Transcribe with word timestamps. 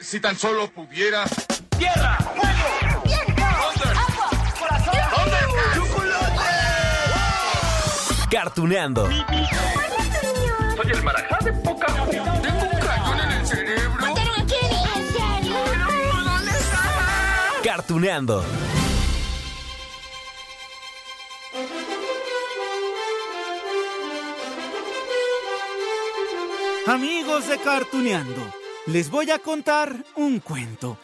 Si 0.00 0.20
tan 0.20 0.36
solo 0.36 0.70
pudiera. 0.70 1.24
¡Tierra! 1.76 2.16
¡Fuego! 2.18 3.02
¡Viento! 3.04 3.42
¡Agua! 3.44 4.30
¡Corazón! 4.58 4.94
¡Chocolate! 5.74 6.44
Cartuneando. 8.30 9.08
Soy 9.08 10.90
el 10.92 11.02
marajá 11.02 11.38
de 11.44 11.52
poca 11.52 11.86
Tengo 11.86 12.64
un 12.64 12.80
cañón 12.80 13.20
en 13.20 13.30
el 13.32 13.46
cerebro. 13.46 14.00
¿Mataron 14.00 14.40
a 14.40 14.46
Kenny? 14.46 14.82
¿En 14.96 15.12
serio? 15.12 15.56
¿Dónde 16.24 16.50
está? 16.52 16.80
Cartuneando. 17.64 18.44
Amigos 26.86 27.46
de 27.48 27.58
Cartuneando, 27.58 28.50
les 28.88 29.10
voy 29.10 29.30
a 29.30 29.38
contar 29.38 30.02
un 30.16 30.40
cuento. 30.40 30.96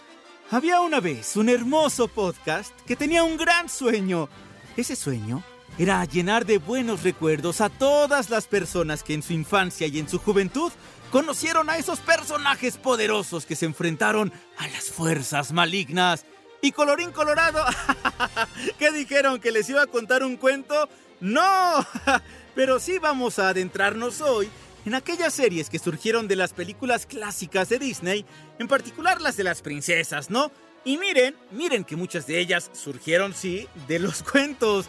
Había 0.51 0.81
una 0.81 1.01
vez 1.01 1.37
un 1.37 1.51
hermoso 1.51 2.09
podcast 2.09 2.75
que 2.87 2.97
tenía 2.97 3.23
un 3.25 3.37
gran 3.37 3.69
sueño. 3.69 4.31
Ese 4.75 4.97
sueño 4.97 5.43
era 5.77 6.03
llenar 6.07 6.47
de 6.47 6.57
buenos 6.57 7.03
recuerdos 7.03 7.61
a 7.61 7.69
todas 7.69 8.31
las 8.31 8.47
personas 8.47 9.03
que 9.03 9.13
en 9.13 9.23
su 9.23 9.35
infancia 9.35 9.87
y 9.87 9.99
en 9.99 10.09
su 10.09 10.19
juventud 10.19 10.73
conocieron 11.11 11.69
a 11.69 11.77
esos 11.77 12.01
personajes 12.01 12.79
poderosos 12.79 13.45
que 13.45 13.55
se 13.55 13.67
enfrentaron 13.67 14.33
a 14.57 14.67
las 14.69 14.91
fuerzas 14.91 15.53
malignas. 15.53 16.25
Y 16.63 16.73
colorín 16.73 17.13
colorado, 17.13 17.63
¿qué 18.79 18.93
dijeron? 18.93 19.41
¿Que 19.41 19.53
les 19.53 19.69
iba 19.69 19.83
a 19.83 19.87
contar 19.87 20.23
un 20.23 20.39
cuento? 20.39 20.89
No, 21.21 21.87
pero 22.55 22.81
sí 22.81 22.99
vamos 22.99 23.39
a 23.39 23.51
adentrarnos 23.51 24.23
hoy 24.23 24.49
en 24.85 24.95
aquellas 24.95 25.35
series 25.35 25.71
que 25.71 25.79
surgieron 25.79 26.29
de 26.29 26.37
las 26.37 26.53
películas 26.53 27.07
clásicas 27.07 27.69
de 27.69 27.79
Disney, 27.79 28.25
en 28.59 28.69
particular 28.69 29.21
las 29.21 29.37
de 29.37 29.45
las 29.45 29.63
princesas, 29.63 30.31
¿no? 30.31 30.51
Y 30.85 30.99
miren, 30.99 31.35
miren 31.51 31.85
que 31.85 31.97
muchas 31.97 32.27
de 32.27 32.39
ellas 32.39 32.71
surgieron, 32.75 33.35
sí, 33.35 33.67
de 33.89 33.99
los 33.99 34.23
cuentos. 34.31 34.87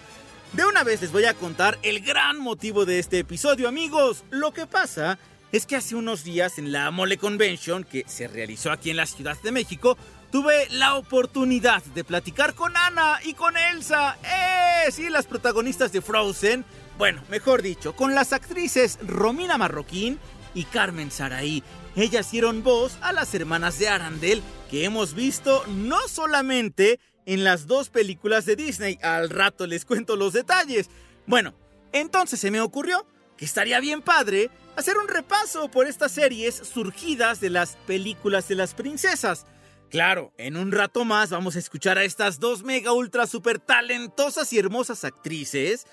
De 0.54 0.66
una 0.66 0.84
vez 0.84 1.02
les 1.02 1.12
voy 1.12 1.26
a 1.26 1.34
contar 1.34 1.80
el 1.84 2.02
gran 2.02 2.40
motivo 2.40 2.86
de 2.86 3.00
este 3.00 3.20
episodio, 3.20 3.68
amigos. 3.68 4.24
Lo 4.30 4.52
que 4.52 4.68
pasa 4.68 5.18
es 5.52 5.66
que 5.66 5.78
hace 5.78 5.96
unos 5.96 6.24
días 6.24 6.58
en 6.58 6.72
la 6.72 6.92
Mole 6.92 7.18
Convention, 7.18 7.84
que 7.84 8.04
se 8.08 8.28
realizó 8.28 8.72
aquí 8.72 8.90
en 8.90 8.98
la 8.98 9.06
Ciudad 9.06 9.38
de 9.42 9.52
México, 9.52 9.98
tuve 10.32 10.68
la 10.70 10.96
oportunidad 10.96 11.82
de 11.84 12.04
platicar 12.04 12.56
con 12.56 12.76
Ana 12.76 13.20
y 13.24 13.34
con 13.34 13.56
Elsa. 13.56 14.18
¡Eh! 14.24 14.92
Sí, 14.92 15.10
las 15.10 15.26
protagonistas 15.26 15.94
de 15.94 16.02
Frozen. 16.02 16.66
Bueno, 16.98 17.22
mejor 17.30 17.62
dicho, 17.62 17.94
con 17.94 18.16
las 18.16 18.32
actrices 18.32 19.00
Romina 19.06 19.58
Marroquín 19.58 20.18
y 20.54 20.64
Carmen 20.64 21.12
Saraí. 21.12 21.62
Ellas 21.98 22.32
dieron 22.32 22.64
voz 22.64 22.98
a 23.02 23.12
las 23.12 23.34
hermanas 23.36 23.78
de 23.80 23.90
Arandel 23.90 24.42
que 24.72 24.86
hemos 24.86 25.14
visto 25.14 25.66
no 25.68 26.08
solamente 26.08 27.00
en 27.26 27.44
las 27.44 27.68
dos 27.68 27.90
películas 27.90 28.46
de 28.46 28.56
Disney, 28.56 28.98
al 29.02 29.30
rato 29.30 29.68
les 29.68 29.84
cuento 29.84 30.16
los 30.16 30.32
detalles. 30.32 30.90
Bueno, 31.28 31.54
entonces 31.92 32.40
se 32.40 32.52
me 32.52 32.62
ocurrió 32.62 33.06
que 33.36 33.44
estaría 33.44 33.82
bien 33.82 34.02
padre 34.02 34.50
hacer 34.78 34.98
un 34.98 35.10
repaso 35.10 35.70
por 35.70 35.88
estas 35.88 36.14
series 36.14 36.56
surgidas 36.56 37.42
de 37.42 37.50
las 37.50 37.76
películas 37.88 38.48
de 38.48 38.56
las 38.56 38.74
princesas. 38.74 39.46
Claro, 39.90 40.34
en 40.38 40.56
un 40.56 40.72
rato 40.72 41.04
más 41.04 41.30
vamos 41.30 41.56
a 41.56 41.60
escuchar 41.60 41.98
a 41.98 42.04
estas 42.04 42.40
dos 42.40 42.64
mega 42.64 42.94
ultra 42.94 43.28
super 43.28 43.60
talentosas 43.60 44.52
y 44.54 44.60
hermosas 44.60 45.04
actrices 45.04 45.86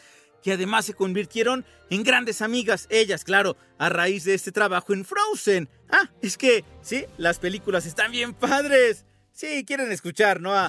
que 0.43 0.53
además 0.53 0.85
se 0.85 0.95
convirtieron 0.95 1.65
en 1.91 2.03
grandes 2.03 2.43
amigas, 2.43 2.87
ellas, 2.91 3.25
claro, 3.25 3.57
a 3.79 3.89
raíz 3.89 4.25
de 4.25 4.35
este 4.35 4.53
trabajo 4.53 4.93
en 4.93 5.05
Frozen. 5.05 5.69
Ah, 5.91 6.11
es 6.21 6.37
que, 6.37 6.65
sí, 6.83 7.05
las 7.17 7.39
películas 7.39 7.87
están 7.87 8.11
bien 8.13 8.35
padres. 8.35 9.05
Sí, 9.33 9.65
quieren 9.65 9.93
escuchar, 9.93 10.41
¿no? 10.41 10.53
A, 10.53 10.67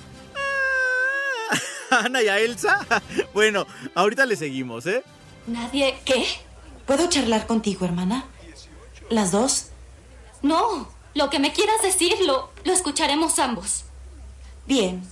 a 1.91 1.97
Ana 2.05 2.21
y 2.21 2.27
a 2.27 2.39
Elsa. 2.39 2.79
Bueno, 3.33 3.65
ahorita 3.95 4.25
le 4.25 4.35
seguimos, 4.35 4.85
¿eh? 4.85 5.03
¿Nadie? 5.47 5.95
¿Qué? 6.05 6.25
¿Puedo 6.85 7.09
charlar 7.09 7.47
contigo, 7.47 7.85
hermana? 7.85 8.25
¿Las 9.09 9.31
dos? 9.31 9.67
No, 10.41 10.89
lo 11.13 11.29
que 11.29 11.39
me 11.39 11.53
quieras 11.53 11.81
decir 11.81 12.13
lo, 12.25 12.51
lo 12.63 12.73
escucharemos 12.73 13.39
ambos. 13.39 13.85
Bien. 14.67 15.03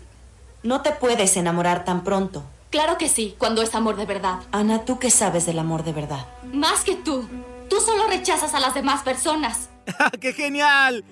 No 0.63 0.81
te 0.81 0.91
puedes 0.91 1.37
enamorar 1.37 1.85
tan 1.85 2.03
pronto. 2.03 2.43
Claro 2.71 2.97
que 2.97 3.09
sí, 3.09 3.35
cuando 3.37 3.61
es 3.61 3.75
amor 3.75 3.97
de 3.97 4.05
verdad. 4.05 4.39
Ana, 4.51 4.85
¿tú 4.85 4.97
qué 4.97 5.11
sabes 5.11 5.45
del 5.45 5.59
amor 5.59 5.83
de 5.83 5.91
verdad? 5.91 6.25
Más 6.53 6.85
que 6.85 6.95
tú. 6.95 7.27
Tú 7.69 7.81
solo 7.81 8.07
rechazas 8.07 8.53
a 8.53 8.61
las 8.61 8.73
demás 8.73 9.03
personas. 9.03 9.69
¡Qué 10.21 10.31
genial! 10.31 11.03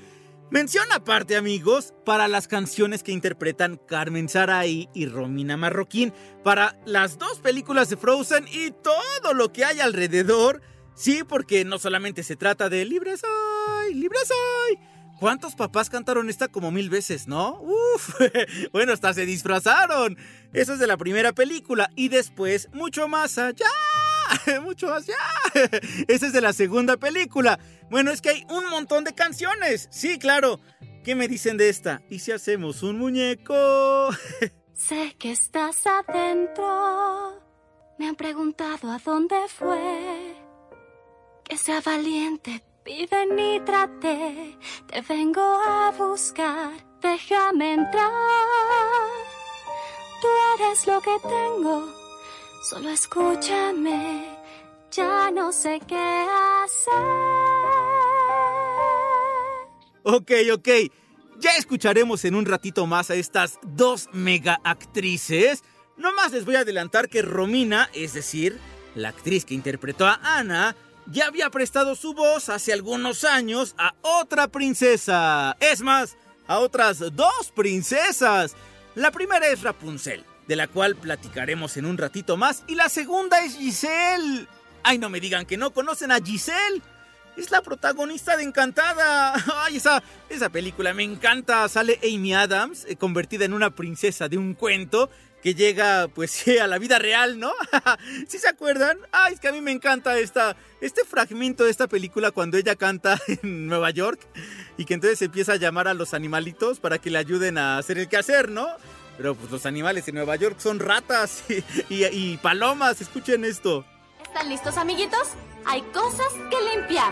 Mención 0.52 0.86
aparte, 0.92 1.36
amigos, 1.36 1.94
para 2.06 2.28
las 2.28 2.48
canciones 2.48 3.04
que 3.04 3.12
interpretan 3.12 3.80
Carmen 3.88 4.30
Sarai 4.30 4.90
y 4.96 5.06
Romina 5.06 5.58
Marroquín, 5.58 6.12
para 6.44 6.76
las 6.86 7.20
dos 7.20 7.40
películas 7.40 7.90
de 7.90 7.98
Frozen 7.98 8.48
y 8.52 8.72
todo 8.72 9.34
lo 9.34 9.52
que 9.52 9.66
hay 9.66 9.80
alrededor. 9.80 10.62
Sí, 10.96 11.24
porque 11.28 11.66
no 11.66 11.78
solamente 11.78 12.24
se 12.24 12.36
trata 12.36 12.68
de 12.68 12.84
Libre 12.86 13.16
soy, 13.18 13.94
libre 13.94 14.18
soy. 14.26 14.80
¿Cuántos 15.20 15.54
papás 15.56 15.90
cantaron 15.90 16.30
esta 16.30 16.48
como 16.48 16.72
mil 16.72 16.90
veces, 16.90 17.28
no? 17.28 17.60
Uf, 17.62 18.16
bueno, 18.72 18.94
hasta 18.94 19.14
se 19.14 19.26
disfrazaron. 19.26 20.18
Eso 20.54 20.74
es 20.74 20.80
de 20.80 20.88
la 20.88 20.96
primera 20.96 21.34
película. 21.34 21.90
Y 21.96 22.08
después, 22.08 22.70
mucho 22.72 23.08
más 23.08 23.38
allá. 23.38 23.66
Mucho 24.62 24.88
más 24.88 25.10
allá. 25.10 25.72
Esa 26.08 26.28
es 26.28 26.34
de 26.34 26.42
la 26.42 26.54
segunda 26.54 26.98
película. 26.98 27.60
Bueno, 27.90 28.12
es 28.12 28.22
que 28.22 28.30
hay 28.30 28.46
un 28.50 28.70
montón 28.70 29.04
de 29.04 29.16
canciones. 29.16 29.88
Sí, 29.92 30.20
claro. 30.20 30.60
¿Qué 31.04 31.16
me 31.16 31.28
dicen 31.28 31.58
de 31.58 31.70
esta? 31.70 32.04
¿Y 32.10 32.20
si 32.20 32.32
hacemos 32.32 32.84
un 32.84 33.00
muñeco? 33.00 34.10
Sé 34.74 35.16
que 35.18 35.32
estás 35.32 35.78
adentro. 35.88 37.42
Me 37.98 38.08
han 38.08 38.16
preguntado 38.16 38.92
a 38.92 39.00
dónde 39.00 39.36
fue. 39.48 40.36
Que 41.44 41.58
sea 41.58 41.82
valiente, 41.82 42.64
piden 42.90 43.38
y 43.38 43.60
trate. 43.60 44.58
Te 44.88 45.02
vengo 45.02 45.42
a 45.42 45.92
buscar. 45.92 46.72
Déjame 47.02 47.74
entrar. 47.74 48.12
Tú 50.22 50.28
eres 50.56 50.88
lo 50.88 51.00
que 51.00 51.16
tengo. 51.22 51.88
Solo 52.68 52.90
escúchame. 52.90 54.26
Ya 54.92 55.30
no 55.32 55.52
sé 55.52 55.80
qué 55.88 56.26
hacer. 56.64 56.94
Ok, 60.04 60.32
ok. 60.52 60.70
Ya 61.38 61.52
escucharemos 61.58 62.26
en 62.26 62.34
un 62.34 62.46
ratito 62.46 62.88
más 62.88 63.12
a 63.12 63.16
estas 63.16 63.60
dos 63.62 64.10
mega 64.14 64.60
actrices. 64.64 65.64
Nomás 65.96 66.32
les 66.32 66.44
voy 66.44 66.56
a 66.56 66.62
adelantar 66.62 67.08
que 67.08 67.22
Romina, 67.22 67.90
es 67.94 68.14
decir, 68.14 68.60
la 68.96 69.10
actriz 69.10 69.46
que 69.46 69.54
interpretó 69.54 70.08
a 70.08 70.20
Ana, 70.24 70.76
ya 71.12 71.28
había 71.28 71.50
prestado 71.50 71.96
su 71.96 72.14
voz 72.14 72.50
hace 72.50 72.74
algunos 72.74 73.24
años 73.24 73.76
a 73.78 73.94
otra 74.02 74.48
princesa. 74.48 75.58
Es 75.60 75.82
más, 75.82 76.18
a 76.48 76.60
otras 76.60 77.00
dos 77.16 77.52
princesas. 77.56 78.56
La 78.96 79.12
primera 79.12 79.48
es 79.48 79.62
Rapunzel, 79.62 80.24
de 80.48 80.56
la 80.56 80.68
cual 80.68 80.96
platicaremos 80.96 81.78
en 81.78 81.86
un 81.86 81.98
ratito 81.98 82.38
más, 82.38 82.64
y 82.68 82.76
la 82.76 82.90
segunda 82.90 83.44
es 83.44 83.56
Giselle. 83.56 84.48
Ay, 84.84 84.98
no 84.98 85.10
me 85.10 85.20
digan 85.20 85.46
que 85.46 85.58
no 85.58 85.72
conocen 85.72 86.12
a 86.12 86.20
Giselle. 86.20 86.82
Es 87.38 87.52
la 87.52 87.62
protagonista 87.62 88.36
de 88.36 88.44
Encantada. 88.44 89.34
Ay, 89.64 89.78
esa, 89.78 90.50
película 90.50 90.94
me 90.94 91.04
encanta. 91.04 91.68
Sale 91.70 92.00
Amy 92.04 92.34
Adams, 92.34 92.86
eh, 92.90 92.96
convertida 92.96 93.46
en 93.46 93.54
una 93.54 93.70
princesa 93.70 94.28
de 94.28 94.38
un 94.38 94.56
cuento 94.56 95.10
que 95.42 95.56
llega, 95.56 96.08
pues 96.08 96.32
sí, 96.32 96.58
a 96.58 96.68
la 96.68 96.78
vida 96.78 97.00
real, 97.00 97.40
¿no? 97.40 97.52
¿Sí 98.28 98.38
se 98.40 98.48
acuerdan? 98.50 98.98
Ay, 99.12 99.34
es 99.36 99.40
que 99.40 99.48
a 99.48 99.52
mí 99.52 99.62
me 99.62 99.72
encanta 99.72 100.18
esta, 100.20 100.56
este 100.82 101.04
fragmento 101.06 101.64
de 101.66 101.72
esta 101.72 101.88
película 101.88 102.32
cuando 102.32 102.58
ella 102.58 102.76
canta 102.76 103.20
en 103.28 103.68
Nueva 103.68 103.90
York 103.92 104.20
y 104.78 104.86
que 104.86 104.94
entonces 104.94 105.22
empieza 105.22 105.54
a 105.54 105.58
llamar 105.58 105.88
a 105.88 105.94
los 105.94 106.14
animalitos 106.14 106.80
para 106.80 106.98
que 106.98 107.10
le 107.10 107.18
ayuden 107.18 107.58
a 107.58 107.78
hacer 107.78 107.98
el 107.98 108.08
quehacer, 108.10 108.50
¿no? 108.50 108.68
Pero 109.18 109.36
pues 109.36 109.52
los 109.52 109.66
animales 109.66 110.08
en 110.08 110.16
Nueva 110.16 110.36
York 110.38 110.58
son 110.60 110.80
ratas 110.80 111.44
y, 111.50 111.56
y- 111.94 112.06
y 112.06 112.38
palomas, 112.38 113.02
escuchen 113.02 113.44
esto. 113.44 113.86
¿Están 114.24 114.48
listos, 114.50 114.78
amiguitos? 114.78 115.28
Hay 115.66 115.82
cosas 115.94 116.28
que 116.50 116.78
limpiar. 116.78 117.12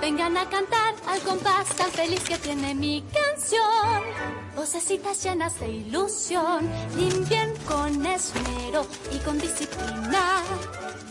Vengan 0.00 0.36
a 0.36 0.48
cantar 0.48 0.94
al 1.08 1.20
compás 1.20 1.74
tan 1.74 1.90
feliz 1.90 2.20
que 2.20 2.36
tiene 2.38 2.74
mi 2.74 3.02
canción. 3.02 4.02
Vocecitas 4.54 5.22
llenas 5.24 5.58
de 5.58 5.68
ilusión, 5.68 6.68
limpien 6.96 7.52
con 7.66 8.04
esmero 8.04 8.86
y 9.12 9.18
con 9.24 9.38
disciplina. 9.38 10.42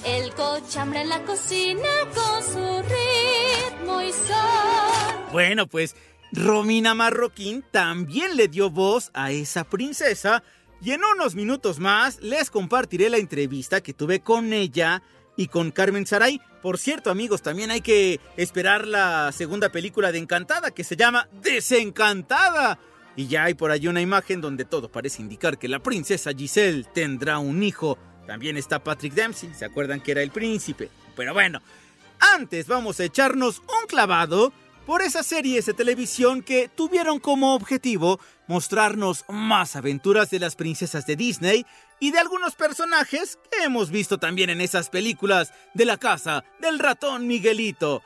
El 0.05 0.33
cochambre 0.35 1.01
en 1.01 1.09
la 1.09 1.23
cocina 1.23 1.89
con 2.13 2.43
su 2.43 2.83
ritmo 2.83 4.01
y 4.01 4.11
son. 4.11 5.31
Bueno, 5.31 5.65
pues 5.65 5.95
Romina 6.31 6.93
Marroquín 6.93 7.65
también 7.71 8.37
le 8.37 8.47
dio 8.47 8.69
voz 8.69 9.09
a 9.15 9.31
esa 9.31 9.63
princesa 9.63 10.43
y 10.81 10.91
en 10.91 11.01
unos 11.03 11.33
minutos 11.33 11.79
más 11.79 12.21
les 12.21 12.51
compartiré 12.51 13.09
la 13.09 13.17
entrevista 13.17 13.81
que 13.81 13.93
tuve 13.93 14.19
con 14.19 14.53
ella 14.53 15.01
y 15.37 15.47
con 15.47 15.71
Carmen 15.71 16.05
Saray. 16.05 16.41
Por 16.61 16.77
cierto, 16.77 17.11
amigos, 17.11 17.41
también 17.41 17.71
hay 17.71 17.81
que 17.81 18.19
esperar 18.37 18.87
la 18.87 19.31
segunda 19.31 19.69
película 19.69 20.11
de 20.11 20.19
Encantada 20.19 20.71
que 20.71 20.83
se 20.83 20.95
llama 20.95 21.27
Desencantada. 21.41 22.79
Y 23.15 23.27
ya 23.27 23.45
hay 23.45 23.53
por 23.53 23.71
ahí 23.71 23.87
una 23.87 24.01
imagen 24.01 24.41
donde 24.41 24.65
todo 24.65 24.89
parece 24.89 25.21
indicar 25.21 25.57
que 25.57 25.67
la 25.67 25.79
princesa 25.79 26.31
Giselle 26.35 26.85
tendrá 26.93 27.39
un 27.39 27.63
hijo. 27.63 27.97
También 28.27 28.57
está 28.57 28.83
Patrick 28.83 29.13
Dempsey, 29.13 29.53
¿se 29.53 29.65
acuerdan 29.65 30.01
que 30.01 30.11
era 30.11 30.21
el 30.21 30.31
príncipe? 30.31 30.89
Pero 31.15 31.33
bueno, 31.33 31.61
antes 32.19 32.67
vamos 32.67 32.99
a 32.99 33.05
echarnos 33.05 33.59
un 33.59 33.87
clavado 33.87 34.51
por 34.85 35.01
esas 35.01 35.25
series 35.25 35.65
de 35.65 35.73
televisión 35.73 36.43
que 36.43 36.69
tuvieron 36.69 37.19
como 37.19 37.55
objetivo 37.55 38.19
mostrarnos 38.47 39.25
más 39.27 39.75
aventuras 39.75 40.29
de 40.29 40.39
las 40.39 40.55
princesas 40.55 41.05
de 41.05 41.15
Disney 41.15 41.65
y 41.99 42.11
de 42.11 42.19
algunos 42.19 42.55
personajes 42.55 43.39
que 43.51 43.63
hemos 43.63 43.89
visto 43.89 44.17
también 44.17 44.49
en 44.49 44.61
esas 44.61 44.89
películas 44.89 45.53
de 45.73 45.85
la 45.85 45.97
casa 45.97 46.43
del 46.59 46.79
ratón 46.79 47.27
Miguelito. 47.27 48.03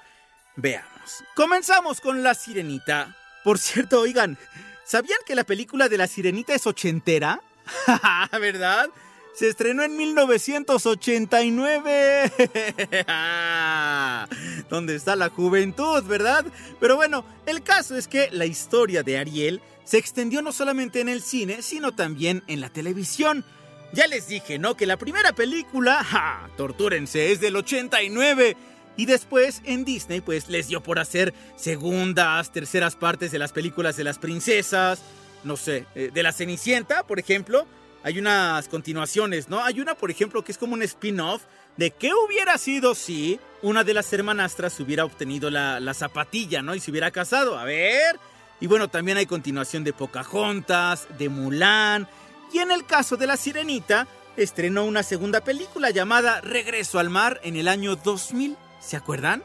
Veamos. 0.55 1.23
Comenzamos 1.35 1.99
con 1.99 2.23
La 2.23 2.33
Sirenita. 2.33 3.15
Por 3.43 3.59
cierto, 3.59 4.01
oigan, 4.01 4.37
¿sabían 4.85 5.19
que 5.25 5.35
la 5.35 5.43
película 5.43 5.89
de 5.89 5.97
La 5.97 6.07
Sirenita 6.07 6.53
es 6.53 6.65
ochentera? 6.67 7.41
¿Verdad? 8.31 8.89
Se 9.33 9.47
estrenó 9.47 9.83
en 9.83 9.95
1989. 9.95 12.31
¿Dónde 14.69 14.95
está 14.95 15.15
la 15.15 15.29
juventud, 15.29 16.03
verdad? 16.03 16.45
Pero 16.79 16.97
bueno, 16.97 17.23
el 17.45 17.63
caso 17.63 17.95
es 17.95 18.07
que 18.07 18.29
la 18.31 18.45
historia 18.45 19.03
de 19.03 19.17
Ariel 19.17 19.61
se 19.85 19.97
extendió 19.97 20.41
no 20.41 20.51
solamente 20.51 20.99
en 20.99 21.09
el 21.09 21.21
cine, 21.21 21.61
sino 21.61 21.93
también 21.93 22.43
en 22.47 22.61
la 22.61 22.69
televisión. 22.69 23.45
Ya 23.93 24.07
les 24.07 24.27
dije, 24.27 24.59
¿no? 24.59 24.75
Que 24.75 24.85
la 24.85 24.97
primera 24.97 25.33
película, 25.33 26.03
¡ja! 26.07 26.49
Tortúrense, 26.57 27.31
es 27.31 27.39
del 27.39 27.55
89. 27.55 28.57
Y 28.97 29.05
después 29.05 29.61
en 29.63 29.85
Disney, 29.85 30.21
pues 30.21 30.49
les 30.49 30.67
dio 30.67 30.83
por 30.83 30.99
hacer 30.99 31.33
segundas, 31.55 32.51
terceras 32.51 32.95
partes 32.95 33.31
de 33.31 33.39
las 33.39 33.53
películas 33.53 33.95
de 33.95 34.03
las 34.03 34.19
princesas. 34.19 35.01
No 35.43 35.55
sé, 35.55 35.85
eh, 35.95 36.11
de 36.13 36.23
la 36.23 36.33
Cenicienta, 36.33 37.03
por 37.03 37.17
ejemplo. 37.17 37.65
Hay 38.03 38.19
unas 38.19 38.67
continuaciones, 38.67 39.49
¿no? 39.49 39.63
Hay 39.63 39.79
una, 39.79 39.95
por 39.95 40.11
ejemplo, 40.11 40.43
que 40.43 40.51
es 40.51 40.57
como 40.57 40.73
un 40.73 40.83
spin-off 40.83 41.43
de 41.77 41.91
qué 41.91 42.11
hubiera 42.13 42.57
sido 42.57 42.95
si 42.95 43.39
una 43.61 43.83
de 43.83 43.93
las 43.93 44.11
hermanastras 44.13 44.79
hubiera 44.79 45.05
obtenido 45.05 45.49
la, 45.49 45.79
la 45.79 45.93
zapatilla, 45.93 46.61
¿no? 46.61 46.75
Y 46.75 46.79
se 46.79 46.91
hubiera 46.91 47.11
casado. 47.11 47.57
A 47.57 47.65
ver. 47.65 48.19
Y 48.61 48.67
bueno, 48.67 48.87
también 48.87 49.17
hay 49.17 49.25
continuación 49.25 49.83
de 49.83 49.93
Pocahontas, 49.93 51.07
de 51.17 51.29
Mulan. 51.29 52.07
Y 52.53 52.59
en 52.59 52.71
el 52.71 52.85
caso 52.85 53.15
de 53.15 53.27
La 53.27 53.37
Sirenita, 53.37 54.07
estrenó 54.35 54.85
una 54.85 55.03
segunda 55.03 55.41
película 55.41 55.89
llamada 55.89 56.41
Regreso 56.41 56.99
al 56.99 57.09
Mar 57.09 57.39
en 57.43 57.55
el 57.55 57.67
año 57.67 57.95
2000. 57.95 58.57
¿Se 58.79 58.97
acuerdan? 58.97 59.43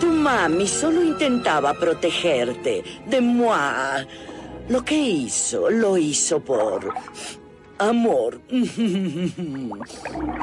Tu 0.00 0.06
mami 0.06 0.66
solo 0.66 1.02
intentaba 1.02 1.74
protegerte 1.74 2.84
de 3.06 3.20
moi. 3.20 4.06
Lo 4.68 4.84
que 4.84 4.96
hizo, 4.96 5.70
lo 5.70 5.96
hizo 5.96 6.40
por 6.40 6.92
amor. 7.78 8.40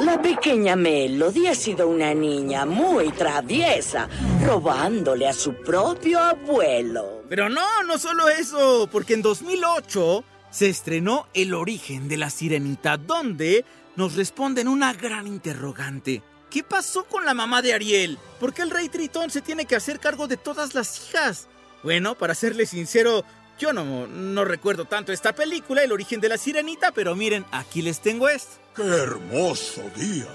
La 0.02 0.22
pequeña 0.22 0.76
Melody 0.76 1.48
ha 1.48 1.56
sido 1.56 1.88
una 1.88 2.14
niña 2.14 2.66
muy 2.66 3.10
traviesa, 3.12 4.10
robándole 4.44 5.28
a 5.28 5.34
su 5.34 5.54
propio 5.54 6.20
abuelo. 6.20 7.24
Pero 7.30 7.50
no, 7.50 7.84
no 7.84 8.00
solo 8.00 8.30
eso, 8.30 8.90
porque 8.92 9.14
en 9.14 9.22
2008 9.22 10.24
se 10.50 10.70
estrenó 10.70 11.28
El 11.34 11.54
origen 11.54 12.08
de 12.08 12.18
la 12.18 12.30
sirenita, 12.30 12.98
donde 12.98 13.64
nos 13.96 14.16
responden 14.16 14.68
una 14.68 14.94
gran 14.94 15.28
interrogante. 15.28 16.24
¿Qué 16.50 16.64
pasó 16.64 17.04
con 17.04 17.26
la 17.26 17.34
mamá 17.34 17.62
de 17.62 17.74
Ariel? 17.74 18.18
¿Por 18.40 18.54
qué 18.54 18.62
el 18.62 18.72
rey 18.72 18.90
Tritón 18.90 19.30
se 19.30 19.42
tiene 19.42 19.66
que 19.66 19.76
hacer 19.76 20.00
cargo 20.00 20.28
de 20.28 20.38
todas 20.38 20.74
las 20.74 21.10
hijas? 21.10 21.48
Bueno, 21.84 22.16
para 22.16 22.34
serle 22.34 22.66
sincero, 22.66 23.26
yo 23.58 23.74
no, 23.74 24.08
no 24.08 24.46
recuerdo 24.46 24.86
tanto 24.86 25.12
esta 25.12 25.34
película, 25.34 25.84
El 25.84 25.92
origen 25.92 26.22
de 26.22 26.30
la 26.30 26.38
sirenita, 26.38 26.92
pero 26.92 27.16
miren, 27.16 27.46
aquí 27.52 27.82
les 27.82 28.00
tengo 28.00 28.30
esto. 28.30 28.54
¡Qué 28.76 28.84
hermoso 28.84 29.82
día! 29.96 30.28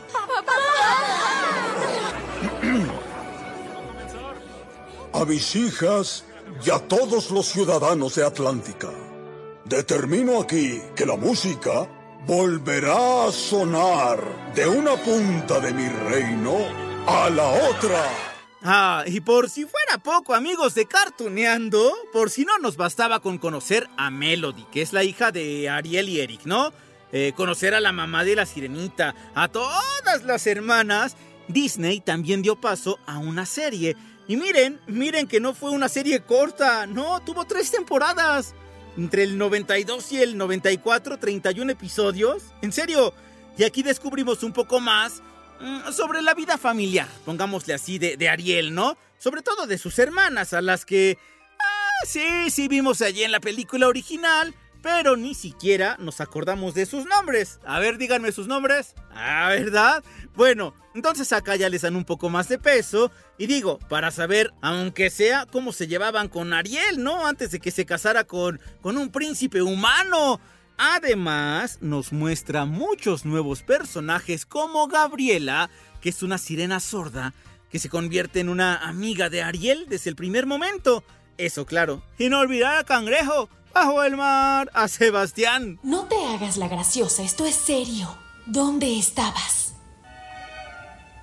A 5.12 5.24
mis 5.24 5.56
hijas 5.56 6.24
y 6.64 6.70
a 6.70 6.78
todos 6.78 7.32
los 7.32 7.46
ciudadanos 7.46 8.14
de 8.14 8.24
Atlántica, 8.24 8.90
determino 9.64 10.40
aquí 10.40 10.80
que 10.94 11.04
la 11.04 11.16
música 11.16 11.88
volverá 12.26 13.26
a 13.26 13.32
sonar 13.32 14.52
de 14.54 14.68
una 14.68 14.94
punta 14.96 15.58
de 15.58 15.72
mi 15.72 15.88
reino 15.88 16.58
a 17.06 17.28
la 17.30 17.48
otra. 17.48 18.29
Ah, 18.62 19.04
y 19.06 19.20
por 19.20 19.48
si 19.48 19.64
fuera 19.64 19.96
poco, 20.02 20.34
amigos 20.34 20.74
de 20.74 20.84
Cartuneando, 20.84 21.94
por 22.12 22.28
si 22.28 22.44
no 22.44 22.58
nos 22.58 22.76
bastaba 22.76 23.20
con 23.20 23.38
conocer 23.38 23.88
a 23.96 24.10
Melody, 24.10 24.64
que 24.64 24.82
es 24.82 24.92
la 24.92 25.02
hija 25.02 25.32
de 25.32 25.70
Ariel 25.70 26.10
y 26.10 26.20
Eric, 26.20 26.42
¿no? 26.44 26.70
Eh, 27.10 27.32
conocer 27.34 27.74
a 27.74 27.80
la 27.80 27.92
mamá 27.92 28.22
de 28.22 28.36
la 28.36 28.44
sirenita, 28.44 29.14
a 29.34 29.48
todas 29.48 30.24
las 30.24 30.46
hermanas, 30.46 31.16
Disney 31.48 32.00
también 32.00 32.42
dio 32.42 32.60
paso 32.60 32.98
a 33.06 33.18
una 33.18 33.46
serie. 33.46 33.96
Y 34.28 34.36
miren, 34.36 34.78
miren 34.86 35.26
que 35.26 35.40
no 35.40 35.54
fue 35.54 35.70
una 35.70 35.88
serie 35.88 36.20
corta, 36.20 36.86
no, 36.86 37.20
tuvo 37.20 37.46
tres 37.46 37.70
temporadas. 37.70 38.54
Entre 38.98 39.22
el 39.22 39.38
92 39.38 40.12
y 40.12 40.20
el 40.20 40.36
94, 40.36 41.18
31 41.18 41.72
episodios. 41.72 42.42
En 42.60 42.72
serio, 42.72 43.14
y 43.56 43.64
aquí 43.64 43.82
descubrimos 43.82 44.42
un 44.42 44.52
poco 44.52 44.80
más 44.80 45.22
sobre 45.92 46.22
la 46.22 46.34
vida 46.34 46.58
familiar, 46.58 47.08
pongámosle 47.24 47.74
así, 47.74 47.98
de, 47.98 48.16
de 48.16 48.28
Ariel, 48.28 48.74
¿no? 48.74 48.96
Sobre 49.18 49.42
todo 49.42 49.66
de 49.66 49.78
sus 49.78 49.98
hermanas, 49.98 50.52
a 50.52 50.62
las 50.62 50.84
que... 50.84 51.18
Ah, 51.58 52.06
sí, 52.06 52.50
sí 52.50 52.68
vimos 52.68 53.02
allí 53.02 53.22
en 53.22 53.32
la 53.32 53.40
película 53.40 53.86
original, 53.88 54.54
pero 54.82 55.16
ni 55.16 55.34
siquiera 55.34 55.96
nos 55.98 56.20
acordamos 56.20 56.74
de 56.74 56.86
sus 56.86 57.04
nombres. 57.04 57.60
A 57.66 57.78
ver, 57.80 57.98
díganme 57.98 58.32
sus 58.32 58.46
nombres. 58.46 58.94
Ah, 59.12 59.48
¿verdad? 59.50 60.02
Bueno, 60.34 60.74
entonces 60.94 61.32
acá 61.32 61.56
ya 61.56 61.68
les 61.68 61.82
dan 61.82 61.96
un 61.96 62.04
poco 62.04 62.30
más 62.30 62.48
de 62.48 62.58
peso. 62.58 63.12
Y 63.36 63.46
digo, 63.46 63.78
para 63.88 64.10
saber, 64.10 64.52
aunque 64.62 65.10
sea, 65.10 65.46
cómo 65.46 65.72
se 65.72 65.86
llevaban 65.86 66.28
con 66.28 66.52
Ariel, 66.52 67.02
¿no? 67.02 67.26
Antes 67.26 67.50
de 67.50 67.60
que 67.60 67.70
se 67.70 67.84
casara 67.84 68.24
con, 68.24 68.60
con 68.80 68.96
un 68.96 69.10
príncipe 69.10 69.62
humano. 69.62 70.40
Además, 70.82 71.76
nos 71.82 72.10
muestra 72.10 72.64
muchos 72.64 73.26
nuevos 73.26 73.62
personajes 73.62 74.46
como 74.46 74.88
Gabriela, 74.88 75.68
que 76.00 76.08
es 76.08 76.22
una 76.22 76.38
sirena 76.38 76.80
sorda, 76.80 77.34
que 77.68 77.78
se 77.78 77.90
convierte 77.90 78.40
en 78.40 78.48
una 78.48 78.88
amiga 78.88 79.28
de 79.28 79.42
Ariel 79.42 79.84
desde 79.90 80.08
el 80.08 80.16
primer 80.16 80.46
momento. 80.46 81.04
Eso, 81.36 81.66
claro. 81.66 82.02
Y 82.16 82.30
no 82.30 82.38
olvidar 82.38 82.78
a 82.78 82.84
Cangrejo, 82.84 83.50
bajo 83.74 84.02
el 84.04 84.16
mar, 84.16 84.70
a 84.72 84.88
Sebastián. 84.88 85.78
No 85.82 86.06
te 86.06 86.16
hagas 86.16 86.56
la 86.56 86.66
graciosa, 86.68 87.24
esto 87.24 87.44
es 87.44 87.56
serio. 87.56 88.16
¿Dónde 88.46 88.98
estabas? 88.98 89.74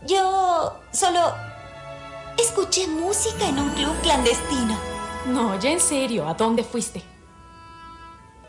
Yo 0.05 0.79
solo 0.91 1.33
escuché 2.37 2.85
música 2.87 3.49
en 3.49 3.57
un 3.57 3.71
club 3.71 3.99
clandestino. 4.03 4.77
No, 5.25 5.59
ya 5.59 5.71
en 5.71 5.79
serio, 5.79 6.27
¿a 6.27 6.35
dónde 6.35 6.63
fuiste? 6.63 7.16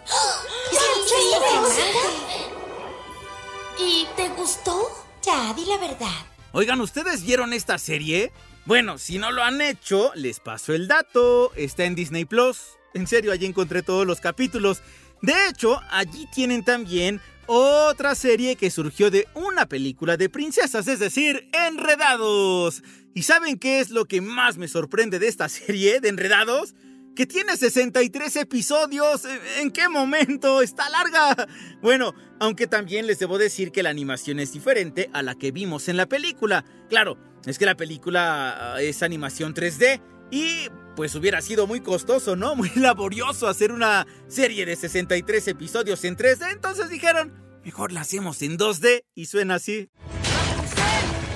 ¿Y 3.78 4.06
te 4.16 4.28
gustó? 4.30 4.90
Ya, 5.24 5.52
di 5.54 5.64
la 5.66 5.78
verdad. 5.78 6.26
Oigan, 6.52 6.80
¿ustedes 6.80 7.22
vieron 7.22 7.52
esta 7.52 7.78
serie? 7.78 8.32
Bueno, 8.64 8.98
si 8.98 9.18
no 9.18 9.30
lo 9.30 9.42
han 9.42 9.60
hecho, 9.60 10.12
les 10.14 10.40
paso 10.40 10.74
el 10.74 10.88
dato. 10.88 11.52
Está 11.54 11.84
en 11.84 11.94
Disney 11.94 12.24
Plus. 12.24 12.58
En 12.94 13.06
serio, 13.06 13.32
allí 13.32 13.46
encontré 13.46 13.82
todos 13.82 14.06
los 14.06 14.20
capítulos. 14.20 14.82
De 15.22 15.34
hecho, 15.48 15.80
allí 15.90 16.26
tienen 16.34 16.64
también 16.64 17.20
otra 17.46 18.14
serie 18.14 18.56
que 18.56 18.70
surgió 18.70 19.10
de 19.10 19.26
una 19.34 19.66
película 19.66 20.16
de 20.16 20.28
princesas, 20.28 20.86
es 20.86 20.98
decir, 20.98 21.48
Enredados. 21.52 22.82
¿Y 23.14 23.22
saben 23.22 23.58
qué 23.58 23.80
es 23.80 23.90
lo 23.90 24.04
que 24.04 24.20
más 24.20 24.58
me 24.58 24.68
sorprende 24.68 25.18
de 25.18 25.28
esta 25.28 25.48
serie 25.48 26.00
de 26.00 26.08
Enredados? 26.08 26.74
Que 27.18 27.26
tiene 27.26 27.56
63 27.56 28.36
episodios. 28.36 29.26
¿En 29.58 29.72
qué 29.72 29.88
momento? 29.88 30.62
Está 30.62 30.88
larga. 30.88 31.48
Bueno, 31.82 32.14
aunque 32.38 32.68
también 32.68 33.08
les 33.08 33.18
debo 33.18 33.38
decir 33.38 33.72
que 33.72 33.82
la 33.82 33.90
animación 33.90 34.38
es 34.38 34.52
diferente 34.52 35.10
a 35.12 35.24
la 35.24 35.34
que 35.34 35.50
vimos 35.50 35.88
en 35.88 35.96
la 35.96 36.06
película. 36.06 36.64
Claro, 36.88 37.18
es 37.44 37.58
que 37.58 37.66
la 37.66 37.76
película 37.76 38.74
ah, 38.74 38.80
es 38.80 39.02
animación 39.02 39.52
3D 39.52 40.00
y 40.30 40.68
pues 40.94 41.16
hubiera 41.16 41.42
sido 41.42 41.66
muy 41.66 41.80
costoso, 41.80 42.36
¿no? 42.36 42.54
Muy 42.54 42.70
laborioso 42.76 43.48
hacer 43.48 43.72
una 43.72 44.06
serie 44.28 44.64
de 44.64 44.76
63 44.76 45.48
episodios 45.48 46.04
en 46.04 46.16
3D. 46.16 46.52
Entonces 46.52 46.88
dijeron, 46.88 47.34
mejor 47.64 47.90
la 47.90 48.02
hacemos 48.02 48.42
en 48.42 48.56
2D 48.56 49.02
y 49.16 49.26
suena 49.26 49.56
así. 49.56 49.90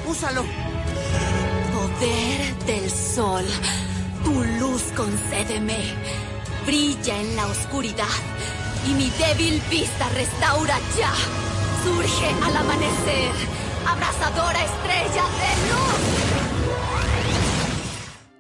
¡Úsalo! 0.07 0.45
Poder 1.75 2.67
del 2.67 2.89
sol, 2.89 3.45
tu 4.33 4.45
luz 4.59 4.83
concédeme. 4.97 5.79
Brilla 6.67 7.21
en 7.21 7.37
la 7.37 7.47
oscuridad 7.47 8.07
y 8.89 8.95
mi 8.95 9.11
débil 9.11 9.61
vista 9.71 10.09
restaura 10.11 10.79
ya. 10.97 11.13
surge 11.85 12.27
al 12.45 12.57
amanecer, 12.57 13.33
abrazadora 13.87 14.65
estrella 14.65 15.25
de 15.41 15.53
luz. 15.69 16.01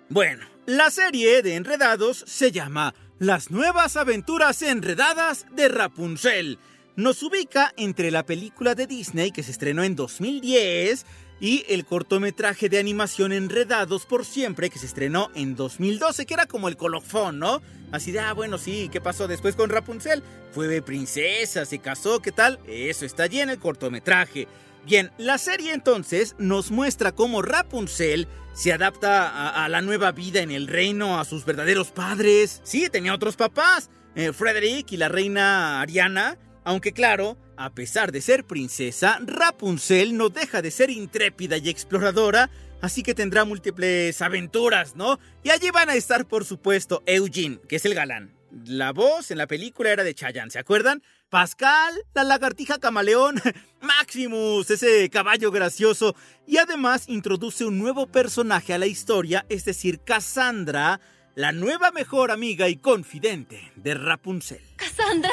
Bueno, 0.08 0.46
la 0.66 0.90
serie 0.90 1.42
de 1.42 1.56
Enredados 1.56 2.24
se 2.26 2.52
llama 2.52 2.94
Las 3.18 3.50
nuevas 3.50 3.96
aventuras 3.96 4.62
enredadas 4.62 5.46
de 5.52 5.68
Rapunzel. 5.68 6.58
Nos 6.94 7.22
ubica 7.22 7.72
entre 7.76 8.10
la 8.10 8.24
película 8.24 8.74
de 8.74 8.86
Disney 8.86 9.32
que 9.32 9.42
se 9.42 9.50
estrenó 9.50 9.82
en 9.82 9.96
2010 9.96 11.06
y 11.42 11.64
el 11.68 11.84
cortometraje 11.84 12.68
de 12.68 12.78
animación 12.78 13.32
Enredados 13.32 14.06
por 14.06 14.24
Siempre 14.24 14.70
que 14.70 14.78
se 14.78 14.86
estrenó 14.86 15.28
en 15.34 15.56
2012, 15.56 16.24
que 16.24 16.34
era 16.34 16.46
como 16.46 16.68
el 16.68 16.76
colofón, 16.76 17.40
¿no? 17.40 17.60
Así 17.90 18.12
de, 18.12 18.20
ah, 18.20 18.32
bueno, 18.32 18.58
sí, 18.58 18.88
¿qué 18.92 19.00
pasó 19.00 19.26
después 19.26 19.56
con 19.56 19.68
Rapunzel? 19.68 20.22
Fue 20.52 20.80
princesa, 20.82 21.64
se 21.64 21.80
casó, 21.80 22.22
¿qué 22.22 22.30
tal? 22.30 22.60
Eso 22.68 23.04
está 23.04 23.24
allí 23.24 23.40
en 23.40 23.50
el 23.50 23.58
cortometraje. 23.58 24.46
Bien, 24.86 25.10
la 25.18 25.36
serie 25.36 25.72
entonces 25.72 26.36
nos 26.38 26.70
muestra 26.70 27.10
cómo 27.10 27.42
Rapunzel 27.42 28.28
se 28.52 28.72
adapta 28.72 29.28
a, 29.28 29.64
a, 29.64 29.68
la 29.68 29.82
nueva 29.82 30.12
vida 30.12 30.42
en 30.42 30.52
el 30.52 30.68
reino, 30.68 31.18
a 31.18 31.24
sus 31.24 31.44
verdaderos 31.44 31.90
padres. 31.90 32.60
Sí, 32.62 32.88
tenía 32.88 33.14
otros 33.14 33.34
papás, 33.34 33.90
eh, 34.14 34.32
Frederick 34.32 34.92
y 34.92 34.96
la 34.96 35.08
reina 35.08 35.80
Ariana, 35.80 36.38
aunque 36.62 36.92
claro, 36.92 37.36
a 37.56 37.70
pesar 37.70 38.12
de 38.12 38.20
ser 38.20 38.44
princesa, 38.44 39.18
Rapunzel 39.24 40.16
no 40.16 40.28
deja 40.28 40.62
de 40.62 40.70
ser 40.70 40.90
intrépida 40.90 41.56
y 41.58 41.68
exploradora, 41.68 42.50
así 42.80 43.02
que 43.02 43.14
tendrá 43.14 43.44
múltiples 43.44 44.20
aventuras, 44.22 44.96
¿no? 44.96 45.18
Y 45.42 45.50
allí 45.50 45.70
van 45.70 45.90
a 45.90 45.94
estar, 45.94 46.26
por 46.26 46.44
supuesto, 46.44 47.02
Eugene, 47.06 47.60
que 47.68 47.76
es 47.76 47.84
el 47.84 47.94
galán. 47.94 48.34
La 48.66 48.92
voz 48.92 49.30
en 49.30 49.38
la 49.38 49.46
película 49.46 49.90
era 49.90 50.04
de 50.04 50.14
Chayanne, 50.14 50.50
¿se 50.50 50.58
acuerdan? 50.58 51.02
Pascal, 51.30 51.94
la 52.12 52.24
lagartija 52.24 52.78
camaleón, 52.78 53.40
Maximus, 53.80 54.70
ese 54.70 55.08
caballo 55.08 55.50
gracioso, 55.50 56.14
y 56.46 56.58
además 56.58 57.08
introduce 57.08 57.64
un 57.64 57.78
nuevo 57.78 58.06
personaje 58.06 58.74
a 58.74 58.78
la 58.78 58.86
historia, 58.86 59.46
es 59.48 59.64
decir, 59.64 60.00
Cassandra, 60.04 61.00
la 61.34 61.52
nueva 61.52 61.90
mejor 61.92 62.30
amiga 62.30 62.68
y 62.68 62.76
confidente 62.76 63.72
de 63.76 63.94
Rapunzel. 63.94 64.60
Cassandra, 64.76 65.30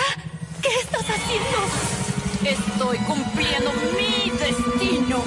¿qué 0.62 0.70
estás 0.82 1.04
haciendo? 1.04 1.99
Estoy 2.46 2.98
cumpliendo 3.00 3.70
mi 3.98 4.32
destino. 4.32 5.22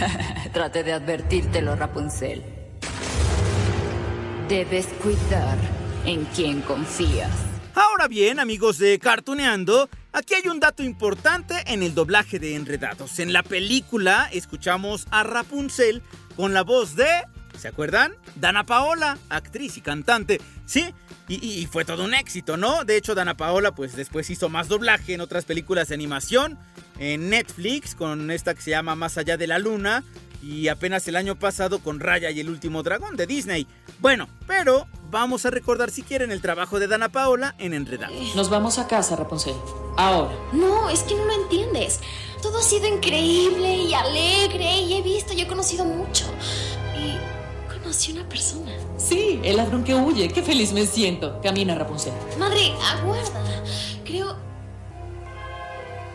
Trate 0.52 0.82
de 0.82 0.92
advertírtelo, 0.92 1.76
Rapunzel. 1.76 2.42
Debes 4.48 4.86
cuidar 5.00 5.56
en 6.04 6.24
quién 6.34 6.60
confías. 6.62 7.30
Ahora 7.76 8.08
bien, 8.08 8.40
amigos 8.40 8.78
de 8.78 8.98
Cartuneando, 8.98 9.88
aquí 10.12 10.34
hay 10.34 10.48
un 10.48 10.58
dato 10.58 10.82
importante 10.82 11.54
en 11.66 11.84
el 11.84 11.94
doblaje 11.94 12.40
de 12.40 12.56
Enredados. 12.56 13.20
En 13.20 13.32
la 13.32 13.44
película 13.44 14.28
escuchamos 14.32 15.06
a 15.12 15.22
Rapunzel 15.22 16.02
con 16.34 16.54
la 16.54 16.62
voz 16.62 16.96
de 16.96 17.06
¿Se 17.58 17.68
acuerdan? 17.68 18.14
Dana 18.36 18.64
Paola, 18.64 19.18
actriz 19.28 19.76
y 19.76 19.80
cantante. 19.80 20.40
Sí, 20.66 20.92
y, 21.28 21.44
y, 21.44 21.66
fue 21.66 21.84
todo 21.84 22.04
un 22.04 22.14
éxito, 22.14 22.56
¿no? 22.56 22.84
De 22.84 22.96
hecho, 22.96 23.14
Dana 23.14 23.36
Paola, 23.36 23.74
pues 23.74 23.96
después 23.96 24.28
hizo 24.28 24.48
más 24.48 24.68
doblaje 24.68 25.14
en 25.14 25.20
otras 25.20 25.44
películas 25.44 25.88
de 25.88 25.94
animación, 25.94 26.58
en 26.98 27.30
Netflix, 27.30 27.94
con 27.94 28.30
esta 28.30 28.54
que 28.54 28.60
se 28.60 28.70
llama 28.70 28.94
Más 28.94 29.16
allá 29.16 29.36
de 29.36 29.46
la 29.46 29.58
luna, 29.58 30.04
y 30.44 30.68
apenas 30.68 31.08
el 31.08 31.16
año 31.16 31.36
pasado 31.38 31.78
con 31.78 32.00
Raya 32.00 32.30
y 32.30 32.40
el 32.40 32.50
último 32.50 32.82
dragón 32.82 33.16
de 33.16 33.26
Disney. 33.26 33.66
Bueno, 34.00 34.28
pero 34.46 34.86
vamos 35.10 35.46
a 35.46 35.50
recordar 35.50 35.90
si 35.90 36.02
quieren 36.02 36.30
el 36.30 36.42
trabajo 36.42 36.78
de 36.78 36.86
Dana 36.86 37.08
Paola 37.08 37.54
en 37.58 37.72
Enredados. 37.72 38.36
Nos 38.36 38.50
vamos 38.50 38.78
a 38.78 38.86
casa, 38.86 39.16
Rapunzel. 39.16 39.54
Ahora. 39.96 40.34
No, 40.52 40.90
es 40.90 41.00
que 41.04 41.14
no 41.14 41.24
lo 41.24 41.42
entiendes. 41.42 42.00
Todo 42.42 42.58
ha 42.58 42.62
sido 42.62 42.86
increíble 42.86 43.74
y 43.74 43.94
alegre 43.94 44.80
y 44.82 44.94
he 44.94 45.02
visto 45.02 45.32
y 45.32 45.40
he 45.40 45.46
conocido 45.46 45.86
mucho. 45.86 46.26
Y 46.94 47.16
conocí 47.72 48.12
una 48.12 48.28
persona. 48.28 48.70
Sí, 48.96 49.40
el 49.42 49.56
ladrón 49.56 49.84
que 49.84 49.94
huye. 49.94 50.28
Qué 50.28 50.42
feliz 50.42 50.72
me 50.72 50.86
siento. 50.86 51.40
Camina, 51.42 51.74
Rapunzel. 51.74 52.12
Madre, 52.38 52.72
aguarda. 52.82 53.64
Creo 54.04 54.36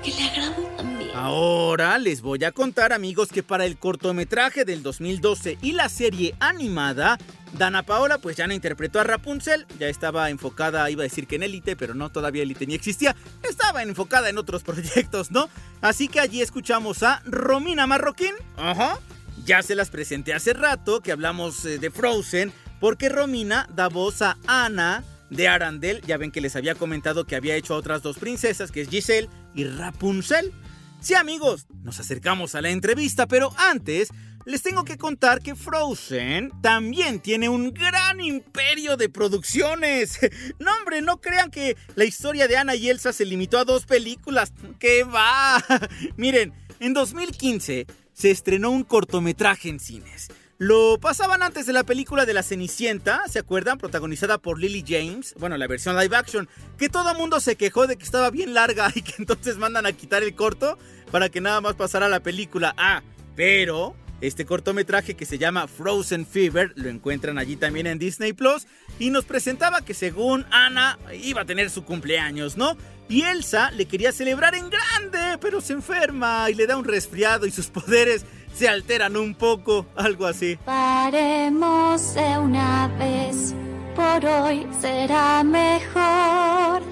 que 0.03 0.11
le 0.11 0.23
agrado 0.23 0.63
también. 0.77 1.09
Ahora 1.13 1.97
les 1.97 2.21
voy 2.21 2.43
a 2.45 2.51
contar, 2.51 2.93
amigos, 2.93 3.29
que 3.29 3.43
para 3.43 3.65
el 3.65 3.77
cortometraje 3.77 4.63
del 4.63 4.81
2012 4.81 5.57
y 5.61 5.73
la 5.73 5.89
serie 5.89 6.35
animada, 6.39 7.17
Dana 7.57 7.83
Paola 7.83 8.19
pues 8.19 8.37
ya 8.37 8.47
no 8.47 8.53
interpretó 8.53 8.99
a 8.99 9.03
Rapunzel, 9.03 9.65
ya 9.77 9.87
estaba 9.87 10.29
enfocada, 10.29 10.89
iba 10.89 11.01
a 11.01 11.03
decir 11.03 11.27
que 11.27 11.35
en 11.35 11.43
Élite, 11.43 11.75
pero 11.75 11.95
no, 11.95 12.09
todavía 12.09 12.43
Élite 12.43 12.67
ni 12.67 12.75
existía, 12.75 13.15
estaba 13.43 13.83
enfocada 13.83 14.29
en 14.29 14.37
otros 14.37 14.63
proyectos, 14.63 15.31
¿no? 15.31 15.49
Así 15.81 16.07
que 16.07 16.19
allí 16.21 16.41
escuchamos 16.41 17.03
a 17.03 17.21
Romina 17.25 17.87
Marroquín, 17.87 18.35
ajá, 18.55 18.99
ya 19.45 19.61
se 19.63 19.75
las 19.75 19.89
presenté 19.89 20.33
hace 20.33 20.53
rato 20.53 21.01
que 21.01 21.11
hablamos 21.11 21.65
eh, 21.65 21.79
de 21.79 21.91
Frozen, 21.91 22.53
porque 22.79 23.09
Romina 23.09 23.67
da 23.73 23.87
voz 23.87 24.21
a 24.21 24.37
Ana 24.47 25.03
de 25.29 25.47
Arandel. 25.47 26.01
Ya 26.01 26.17
ven 26.17 26.31
que 26.31 26.41
les 26.41 26.55
había 26.55 26.75
comentado 26.75 27.25
que 27.25 27.35
había 27.35 27.55
hecho 27.55 27.73
a 27.73 27.77
otras 27.77 28.01
dos 28.01 28.17
princesas, 28.17 28.71
que 28.71 28.81
es 28.81 28.89
Giselle 28.89 29.29
y 29.53 29.65
Rapunzel. 29.65 30.53
Sí, 31.01 31.13
amigos, 31.13 31.67
nos 31.83 31.99
acercamos 31.99 32.55
a 32.55 32.61
la 32.61 32.69
entrevista, 32.69 33.25
pero 33.27 33.51
antes 33.57 34.09
les 34.45 34.61
tengo 34.61 34.83
que 34.83 34.97
contar 34.97 35.41
que 35.41 35.55
Frozen 35.55 36.51
también 36.61 37.19
tiene 37.19 37.49
un 37.49 37.73
gran 37.73 38.19
imperio 38.19 38.97
de 38.97 39.09
producciones. 39.09 40.19
No, 40.59 40.71
hombre, 40.77 41.01
no 41.01 41.21
crean 41.21 41.51
que 41.51 41.77
la 41.95 42.03
historia 42.03 42.47
de 42.47 42.57
Ana 42.57 42.75
y 42.75 42.89
Elsa 42.89 43.13
se 43.13 43.25
limitó 43.25 43.59
a 43.59 43.65
dos 43.65 43.85
películas. 43.85 44.51
¡Qué 44.77 45.03
va! 45.03 45.63
Miren, 46.17 46.53
en 46.79 46.93
2015 46.93 47.87
se 48.13 48.31
estrenó 48.31 48.71
un 48.71 48.83
cortometraje 48.83 49.69
en 49.69 49.79
cines. 49.79 50.27
Lo 50.61 50.99
pasaban 50.99 51.41
antes 51.41 51.65
de 51.67 51.71
la 51.71 51.85
película 51.85 52.25
de 52.25 52.33
La 52.33 52.43
Cenicienta, 52.43 53.21
¿se 53.29 53.39
acuerdan? 53.39 53.77
Protagonizada 53.77 54.39
por 54.39 54.59
Lily 54.59 54.83
James, 54.85 55.33
bueno, 55.39 55.55
la 55.55 55.67
versión 55.67 55.97
live 55.97 56.13
action, 56.13 56.49
que 56.77 56.89
todo 56.89 57.15
mundo 57.15 57.39
se 57.39 57.55
quejó 57.55 57.87
de 57.87 57.95
que 57.95 58.03
estaba 58.03 58.29
bien 58.29 58.53
larga 58.53 58.91
y 58.93 59.01
que 59.01 59.13
entonces 59.19 59.55
mandan 59.55 59.85
a 59.85 59.93
quitar 59.93 60.21
el 60.21 60.35
corto 60.35 60.77
para 61.11 61.29
que 61.29 61.39
nada 61.39 61.61
más 61.61 61.75
pasara 61.75 62.09
la 62.09 62.19
película. 62.19 62.73
Ah, 62.75 63.03
pero 63.37 63.95
este 64.21 64.45
cortometraje 64.45 65.15
que 65.15 65.25
se 65.25 65.37
llama 65.37 65.67
Frozen 65.67 66.25
Fever 66.25 66.73
lo 66.75 66.89
encuentran 66.89 67.37
allí 67.37 67.55
también 67.55 67.87
en 67.87 67.99
Disney 67.99 68.33
Plus 68.33 68.67
y 68.99 69.09
nos 69.09 69.25
presentaba 69.25 69.81
que 69.81 69.93
según 69.93 70.45
Ana 70.51 70.99
iba 71.21 71.41
a 71.41 71.45
tener 71.45 71.69
su 71.69 71.83
cumpleaños, 71.83 72.57
¿no? 72.57 72.75
Y 73.07 73.23
Elsa 73.23 73.71
le 73.71 73.85
quería 73.85 74.11
celebrar 74.11 74.55
en 74.55 74.69
grande, 74.69 75.37
pero 75.41 75.61
se 75.61 75.73
enferma 75.73 76.49
y 76.49 76.53
le 76.53 76.67
da 76.67 76.77
un 76.77 76.85
resfriado 76.85 77.45
y 77.45 77.51
sus 77.51 77.67
poderes 77.69 78.25
se 78.53 78.67
alteran 78.67 79.15
un 79.15 79.35
poco, 79.35 79.85
algo 79.95 80.25
así. 80.25 80.57
Paremos 80.65 82.13
de 82.13 82.37
una 82.37 82.87
vez, 82.99 83.55
por 83.95 84.25
hoy 84.25 84.67
será 84.81 85.43
mejor. 85.43 86.83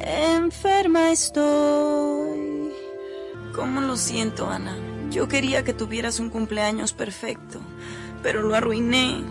Enferma 0.00 1.10
estoy. 1.10 2.70
¿Cómo 3.54 3.80
lo 3.80 3.96
siento, 3.96 4.48
Ana? 4.48 4.89
Yo 5.10 5.28
quería 5.28 5.64
que 5.64 5.72
tuvieras 5.72 6.20
un 6.20 6.30
cumpleaños 6.30 6.92
perfecto, 6.92 7.60
pero 8.22 8.42
lo 8.42 8.54
arruiné 8.54 9.22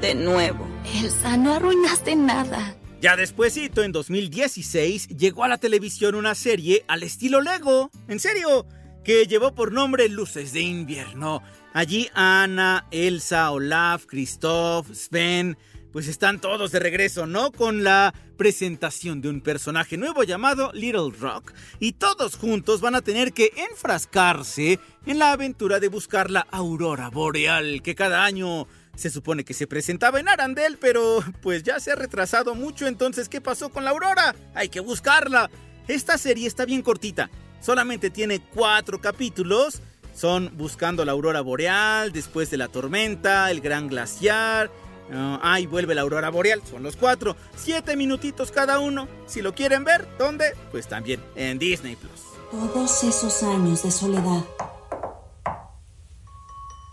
de 0.00 0.14
nuevo. 0.14 0.66
Elsa, 1.00 1.36
no 1.36 1.54
arruinaste 1.54 2.16
nada. 2.16 2.76
Ya 3.00 3.16
despuesito, 3.16 3.82
en 3.82 3.92
2016, 3.92 5.08
llegó 5.08 5.44
a 5.44 5.48
la 5.48 5.58
televisión 5.58 6.14
una 6.14 6.34
serie 6.34 6.84
al 6.86 7.02
estilo 7.02 7.40
Lego. 7.40 7.90
¿En 8.08 8.20
serio? 8.20 8.66
que 9.04 9.26
llevó 9.26 9.54
por 9.54 9.72
nombre 9.72 10.08
Luces 10.08 10.52
de 10.52 10.60
Invierno. 10.60 11.42
Allí 11.72 12.08
Ana, 12.14 12.86
Elsa, 12.90 13.50
Olaf, 13.50 14.06
Christoph, 14.06 14.92
Sven, 14.92 15.56
pues 15.92 16.08
están 16.08 16.40
todos 16.40 16.72
de 16.72 16.78
regreso, 16.78 17.26
¿no? 17.26 17.52
Con 17.52 17.84
la 17.84 18.14
presentación 18.36 19.20
de 19.20 19.28
un 19.28 19.40
personaje 19.40 19.96
nuevo 19.96 20.24
llamado 20.24 20.72
Little 20.72 21.12
Rock. 21.18 21.52
Y 21.78 21.92
todos 21.92 22.36
juntos 22.36 22.80
van 22.80 22.94
a 22.94 23.02
tener 23.02 23.32
que 23.32 23.52
enfrascarse 23.70 24.80
en 25.06 25.18
la 25.18 25.32
aventura 25.32 25.80
de 25.80 25.88
buscar 25.88 26.30
la 26.30 26.46
aurora 26.50 27.10
boreal, 27.10 27.82
que 27.82 27.94
cada 27.94 28.24
año 28.24 28.66
se 28.96 29.10
supone 29.10 29.44
que 29.44 29.54
se 29.54 29.66
presentaba 29.66 30.20
en 30.20 30.28
Arandel, 30.28 30.78
pero 30.78 31.22
pues 31.42 31.62
ya 31.62 31.80
se 31.80 31.92
ha 31.92 31.96
retrasado 31.96 32.54
mucho, 32.54 32.86
entonces 32.86 33.28
¿qué 33.28 33.40
pasó 33.40 33.70
con 33.70 33.84
la 33.84 33.90
aurora? 33.90 34.34
Hay 34.54 34.68
que 34.68 34.80
buscarla. 34.80 35.50
Esta 35.88 36.18
serie 36.18 36.46
está 36.46 36.64
bien 36.64 36.82
cortita, 36.82 37.30
Solamente 37.62 38.10
tiene 38.10 38.40
cuatro 38.40 39.00
capítulos. 39.00 39.80
Son 40.14 40.50
Buscando 40.58 41.04
la 41.04 41.12
Aurora 41.12 41.40
Boreal, 41.40 42.12
Después 42.12 42.50
de 42.50 42.56
la 42.56 42.68
Tormenta, 42.68 43.50
El 43.50 43.60
Gran 43.60 43.88
Glaciar. 43.88 44.70
Uh, 45.12 45.38
ah, 45.42 45.60
y 45.60 45.66
vuelve 45.66 45.94
la 45.94 46.00
Aurora 46.02 46.30
Boreal. 46.30 46.62
Son 46.68 46.82
los 46.82 46.96
cuatro. 46.96 47.36
Siete 47.54 47.96
minutitos 47.96 48.50
cada 48.50 48.78
uno. 48.78 49.06
Si 49.26 49.42
lo 49.42 49.54
quieren 49.54 49.84
ver, 49.84 50.08
¿dónde? 50.18 50.54
Pues 50.70 50.88
también 50.88 51.22
en 51.36 51.58
Disney 51.58 51.96
Plus. 51.96 52.22
Todos 52.50 53.04
esos 53.04 53.42
años 53.42 53.82
de 53.82 53.90
soledad. 53.90 54.42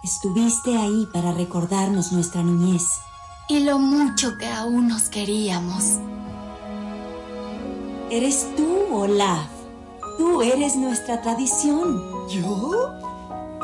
Estuviste 0.03 0.77
ahí 0.77 1.07
para 1.13 1.33
recordarnos 1.33 2.11
nuestra 2.11 2.43
niñez. 2.43 2.83
y 3.47 3.61
lo 3.61 3.79
mucho 3.79 4.37
que 4.37 4.47
aún 4.47 4.87
nos 4.87 5.09
queríamos. 5.09 5.97
Eres 8.11 8.47
tú, 8.55 8.87
Olaf. 8.91 9.47
Tú 10.17 10.41
eres 10.41 10.75
nuestra 10.75 11.21
tradición. 11.21 12.27
¿Yo? 12.29 12.93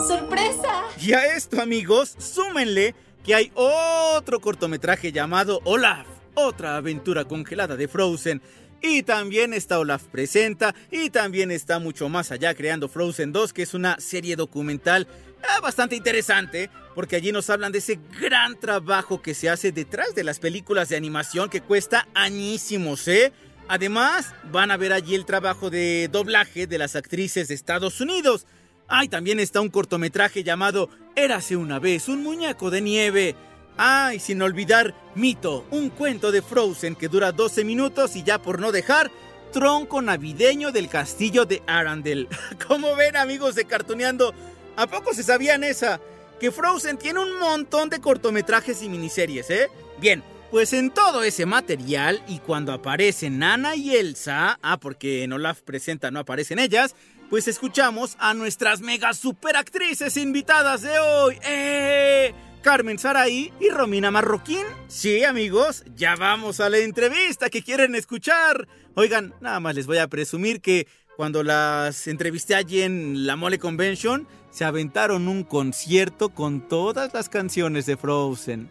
¡Sorpresa! 0.08 0.84
Y 1.00 1.14
a 1.14 1.36
esto, 1.36 1.62
amigos, 1.62 2.16
súmenle 2.18 2.96
que 3.26 3.34
hay 3.34 3.52
otro 3.56 4.40
cortometraje 4.40 5.12
llamado 5.12 5.60
Olaf, 5.64 6.06
otra 6.36 6.78
aventura 6.78 7.26
congelada 7.26 7.76
de 7.76 7.88
Frozen. 7.88 8.42
Y 8.82 9.02
también 9.02 9.54
está 9.54 9.80
Olaf 9.80 10.04
Presenta, 10.04 10.76
y 10.92 11.10
también 11.10 11.50
está 11.50 11.80
mucho 11.80 12.08
más 12.08 12.32
allá 12.32 12.54
creando 12.54 12.88
Frozen 12.88 13.32
2, 13.32 13.52
que 13.52 13.64
es 13.64 13.74
una 13.74 14.00
serie 14.00 14.36
documental 14.36 15.08
ah, 15.42 15.60
bastante 15.60 15.96
interesante, 15.96 16.70
porque 16.94 17.16
allí 17.16 17.32
nos 17.32 17.50
hablan 17.50 17.72
de 17.72 17.80
ese 17.80 18.00
gran 18.22 18.60
trabajo 18.60 19.24
que 19.24 19.34
se 19.34 19.50
hace 19.50 19.72
detrás 19.72 20.14
de 20.14 20.24
las 20.24 20.38
películas 20.38 20.90
de 20.90 20.98
animación 20.98 21.50
que 21.50 21.62
cuesta 21.62 22.08
añísimos, 22.14 23.08
¿eh? 23.08 23.34
Además, 23.68 24.36
van 24.52 24.70
a 24.70 24.78
ver 24.78 24.94
allí 24.94 25.16
el 25.16 25.26
trabajo 25.26 25.72
de 25.72 26.08
doblaje 26.12 26.68
de 26.68 26.78
las 26.78 26.96
actrices 26.96 27.48
de 27.48 27.56
Estados 27.56 28.00
Unidos. 28.00 28.46
Ay, 28.88 29.08
también 29.08 29.40
está 29.40 29.62
un 29.62 29.70
cortometraje 29.70 30.44
llamado 30.44 30.90
Érase 31.16 31.56
una 31.56 31.80
vez 31.80 32.08
un 32.08 32.24
muñeco 32.24 32.70
de 32.70 32.82
nieve. 32.82 33.36
Ay, 33.78 34.20
sin 34.20 34.42
olvidar 34.42 34.94
Mito, 35.16 35.66
un 35.72 35.90
cuento 35.90 36.32
de 36.32 36.42
Frozen 36.42 36.96
que 36.96 37.08
dura 37.08 37.32
12 37.32 37.64
minutos 37.64 38.16
y 38.16 38.24
ya 38.24 38.42
por 38.42 38.60
no 38.60 38.72
dejar, 38.72 39.12
tronco 39.52 40.02
navideño 40.02 40.72
del 40.72 40.88
castillo 40.88 41.46
de 41.46 41.64
Arandel. 41.68 42.28
Como 42.68 42.96
ven 42.96 43.18
amigos 43.18 43.56
de 43.56 43.66
Cartuneando, 43.66 44.34
¿a 44.76 44.88
poco 44.88 45.14
se 45.14 45.24
sabían 45.24 45.64
esa? 45.64 46.00
Que 46.40 46.52
Frozen 46.52 46.98
tiene 46.98 47.20
un 47.22 47.40
montón 47.40 47.90
de 47.90 48.00
cortometrajes 48.00 48.84
y 48.84 48.90
miniseries, 48.90 49.50
¿eh? 49.50 49.70
Bien, 50.00 50.22
pues 50.52 50.74
en 50.74 50.92
todo 50.92 51.24
ese 51.24 51.46
material 51.46 52.22
y 52.28 52.40
cuando 52.40 52.72
aparecen 52.72 53.40
Nana 53.40 53.76
y 53.76 53.96
Elsa, 53.96 54.60
ah, 54.62 54.78
porque 54.80 55.24
en 55.24 55.34
Olaf 55.34 55.62
presenta 55.62 56.12
no 56.12 56.20
aparecen 56.20 56.60
ellas, 56.60 56.96
pues 57.30 57.48
escuchamos 57.48 58.16
a 58.20 58.34
nuestras 58.34 58.82
mega 58.82 59.14
superactrices 59.14 60.18
invitadas 60.18 60.82
de 60.82 61.00
hoy. 61.00 61.38
¡Eh! 61.44 62.34
Carmen 62.62 62.98
Saraí 62.98 63.54
y 63.60 63.70
Romina 63.70 64.10
Marroquín. 64.10 64.66
Sí, 64.88 65.24
amigos, 65.24 65.84
ya 65.96 66.16
vamos 66.16 66.60
a 66.60 66.70
la 66.70 66.80
entrevista 66.80 67.50
que 67.52 67.62
quieren 67.62 67.94
escuchar. 67.94 68.68
Oigan, 68.96 69.36
nada 69.40 69.60
más 69.60 69.76
les 69.76 69.86
voy 69.86 70.00
a 70.00 70.08
presumir 70.08 70.62
que 70.62 70.88
cuando 71.16 71.44
las 71.44 72.08
entrevisté 72.08 72.56
allí 72.56 72.82
en 72.82 73.28
la 73.28 73.36
Mole 73.36 73.60
Convention, 73.60 74.28
se 74.50 74.66
aventaron 74.66 75.28
un 75.28 75.44
concierto 75.44 76.30
con 76.30 76.68
todas 76.68 77.14
las 77.14 77.30
canciones 77.30 77.86
de 77.86 77.98
Frozen. 77.98 78.70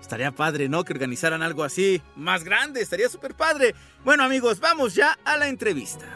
Estaría 0.00 0.30
padre, 0.30 0.68
¿no? 0.68 0.84
Que 0.84 0.92
organizaran 0.92 1.42
algo 1.42 1.64
así. 1.64 2.00
Más 2.16 2.44
grande, 2.44 2.80
estaría 2.80 3.08
súper 3.08 3.34
padre. 3.34 3.74
Bueno 4.04 4.22
amigos, 4.24 4.60
vamos 4.60 4.94
ya 4.94 5.18
a 5.24 5.36
la 5.36 5.48
entrevista. 5.48 6.06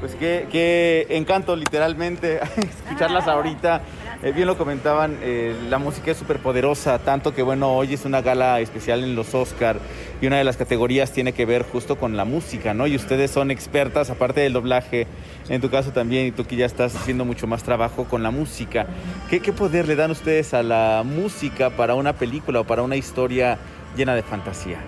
Pues 0.00 0.14
qué, 0.14 0.46
qué 0.50 1.06
encanto 1.10 1.54
literalmente 1.54 2.40
escucharlas 2.56 3.28
ahorita. 3.28 3.82
Eh, 4.22 4.32
bien 4.32 4.46
lo 4.46 4.56
comentaban, 4.56 5.18
eh, 5.22 5.54
la 5.68 5.78
música 5.78 6.10
es 6.10 6.16
súper 6.16 6.40
poderosa, 6.40 6.98
tanto 6.98 7.34
que 7.34 7.42
bueno, 7.42 7.74
hoy 7.74 7.94
es 7.94 8.04
una 8.04 8.20
gala 8.20 8.60
especial 8.60 9.02
en 9.02 9.14
los 9.14 9.34
Oscar 9.34 9.78
y 10.20 10.26
una 10.26 10.36
de 10.36 10.44
las 10.44 10.58
categorías 10.58 11.12
tiene 11.12 11.32
que 11.32 11.46
ver 11.46 11.62
justo 11.62 11.96
con 11.96 12.18
la 12.18 12.26
música, 12.26 12.74
¿no? 12.74 12.86
Y 12.86 12.96
ustedes 12.96 13.30
son 13.30 13.50
expertas, 13.50 14.10
aparte 14.10 14.40
del 14.40 14.52
doblaje, 14.52 15.06
en 15.48 15.62
tu 15.62 15.70
caso 15.70 15.92
también, 15.92 16.26
y 16.26 16.32
tú 16.32 16.44
que 16.44 16.56
ya 16.56 16.66
estás 16.66 16.94
haciendo 16.96 17.24
mucho 17.24 17.46
más 17.46 17.62
trabajo 17.62 18.04
con 18.04 18.22
la 18.22 18.30
música. 18.30 18.86
¿Qué, 19.30 19.40
qué 19.40 19.54
poder 19.54 19.88
le 19.88 19.96
dan 19.96 20.10
ustedes 20.10 20.52
a 20.52 20.62
la 20.62 21.02
música 21.02 21.70
para 21.70 21.94
una 21.94 22.12
película 22.12 22.60
o 22.60 22.64
para 22.64 22.82
una 22.82 22.96
historia 22.96 23.58
llena 23.96 24.14
de 24.14 24.22
fantasía? 24.22 24.80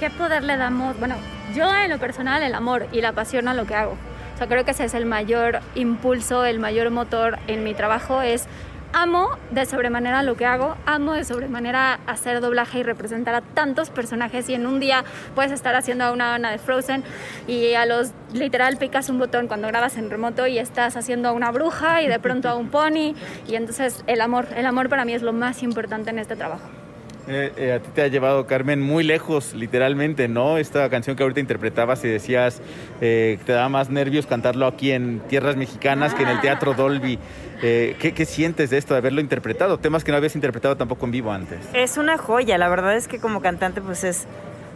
¿Qué 0.00 0.08
poder 0.08 0.44
le 0.44 0.56
damos? 0.56 0.98
Bueno, 0.98 1.16
yo 1.54 1.70
en 1.74 1.90
lo 1.90 1.98
personal 1.98 2.42
el 2.42 2.54
amor 2.54 2.86
y 2.90 3.02
la 3.02 3.12
pasión 3.12 3.48
a 3.48 3.52
lo 3.52 3.66
que 3.66 3.74
hago. 3.74 3.98
O 4.34 4.38
sea, 4.38 4.46
creo 4.46 4.64
que 4.64 4.70
ese 4.70 4.86
es 4.86 4.94
el 4.94 5.04
mayor 5.04 5.60
impulso, 5.74 6.46
el 6.46 6.58
mayor 6.58 6.88
motor 6.88 7.38
en 7.48 7.64
mi 7.64 7.74
trabajo 7.74 8.22
es 8.22 8.46
amo 8.94 9.28
de 9.50 9.66
sobremanera 9.66 10.22
lo 10.22 10.38
que 10.38 10.46
hago, 10.46 10.74
amo 10.86 11.12
de 11.12 11.24
sobremanera 11.24 12.00
hacer 12.06 12.40
doblaje 12.40 12.78
y 12.78 12.82
representar 12.82 13.34
a 13.34 13.40
tantos 13.42 13.90
personajes 13.90 14.48
y 14.48 14.54
en 14.54 14.66
un 14.66 14.80
día 14.80 15.04
puedes 15.34 15.52
estar 15.52 15.74
haciendo 15.74 16.04
a 16.04 16.12
una 16.12 16.34
Ana 16.34 16.50
de 16.50 16.56
Frozen 16.56 17.04
y 17.46 17.74
a 17.74 17.84
los 17.84 18.12
literal 18.32 18.78
picas 18.78 19.10
un 19.10 19.18
botón 19.18 19.48
cuando 19.48 19.68
grabas 19.68 19.98
en 19.98 20.08
remoto 20.08 20.46
y 20.46 20.58
estás 20.58 20.96
haciendo 20.96 21.28
a 21.28 21.32
una 21.32 21.50
bruja 21.50 22.00
y 22.00 22.08
de 22.08 22.18
pronto 22.18 22.48
a 22.48 22.54
un 22.54 22.70
pony 22.70 23.14
y 23.46 23.54
entonces 23.54 24.02
el 24.06 24.22
amor, 24.22 24.48
el 24.56 24.64
amor 24.64 24.88
para 24.88 25.04
mí 25.04 25.12
es 25.12 25.20
lo 25.20 25.34
más 25.34 25.62
importante 25.62 26.08
en 26.08 26.18
este 26.18 26.36
trabajo. 26.36 26.79
Eh, 27.28 27.52
eh, 27.56 27.72
a 27.74 27.78
ti 27.80 27.90
te 27.94 28.02
ha 28.02 28.08
llevado, 28.08 28.46
Carmen, 28.46 28.80
muy 28.80 29.04
lejos, 29.04 29.54
literalmente, 29.54 30.28
¿no? 30.28 30.58
Esta 30.58 30.88
canción 30.88 31.16
que 31.16 31.22
ahorita 31.22 31.40
interpretabas 31.40 32.04
y 32.04 32.08
decías 32.08 32.60
eh, 33.00 33.38
te 33.44 33.52
daba 33.52 33.68
más 33.68 33.90
nervios 33.90 34.26
cantarlo 34.26 34.66
aquí 34.66 34.90
en 34.92 35.20
tierras 35.28 35.56
mexicanas 35.56 36.14
que 36.14 36.22
en 36.22 36.28
el 36.28 36.40
Teatro 36.40 36.74
Dolby. 36.74 37.18
¿qué, 37.60 38.14
¿Qué 38.16 38.24
sientes 38.24 38.70
de 38.70 38.78
esto, 38.78 38.94
de 38.94 38.98
haberlo 38.98 39.20
interpretado? 39.20 39.78
Temas 39.78 40.02
que 40.02 40.12
no 40.12 40.16
habías 40.16 40.34
interpretado 40.34 40.76
tampoco 40.78 41.04
en 41.04 41.12
vivo 41.12 41.30
antes. 41.30 41.58
Es 41.74 41.98
una 41.98 42.16
joya, 42.16 42.56
la 42.56 42.68
verdad 42.70 42.96
es 42.96 43.06
que 43.06 43.18
como 43.18 43.42
cantante 43.42 43.82
pues 43.82 44.02
es 44.02 44.26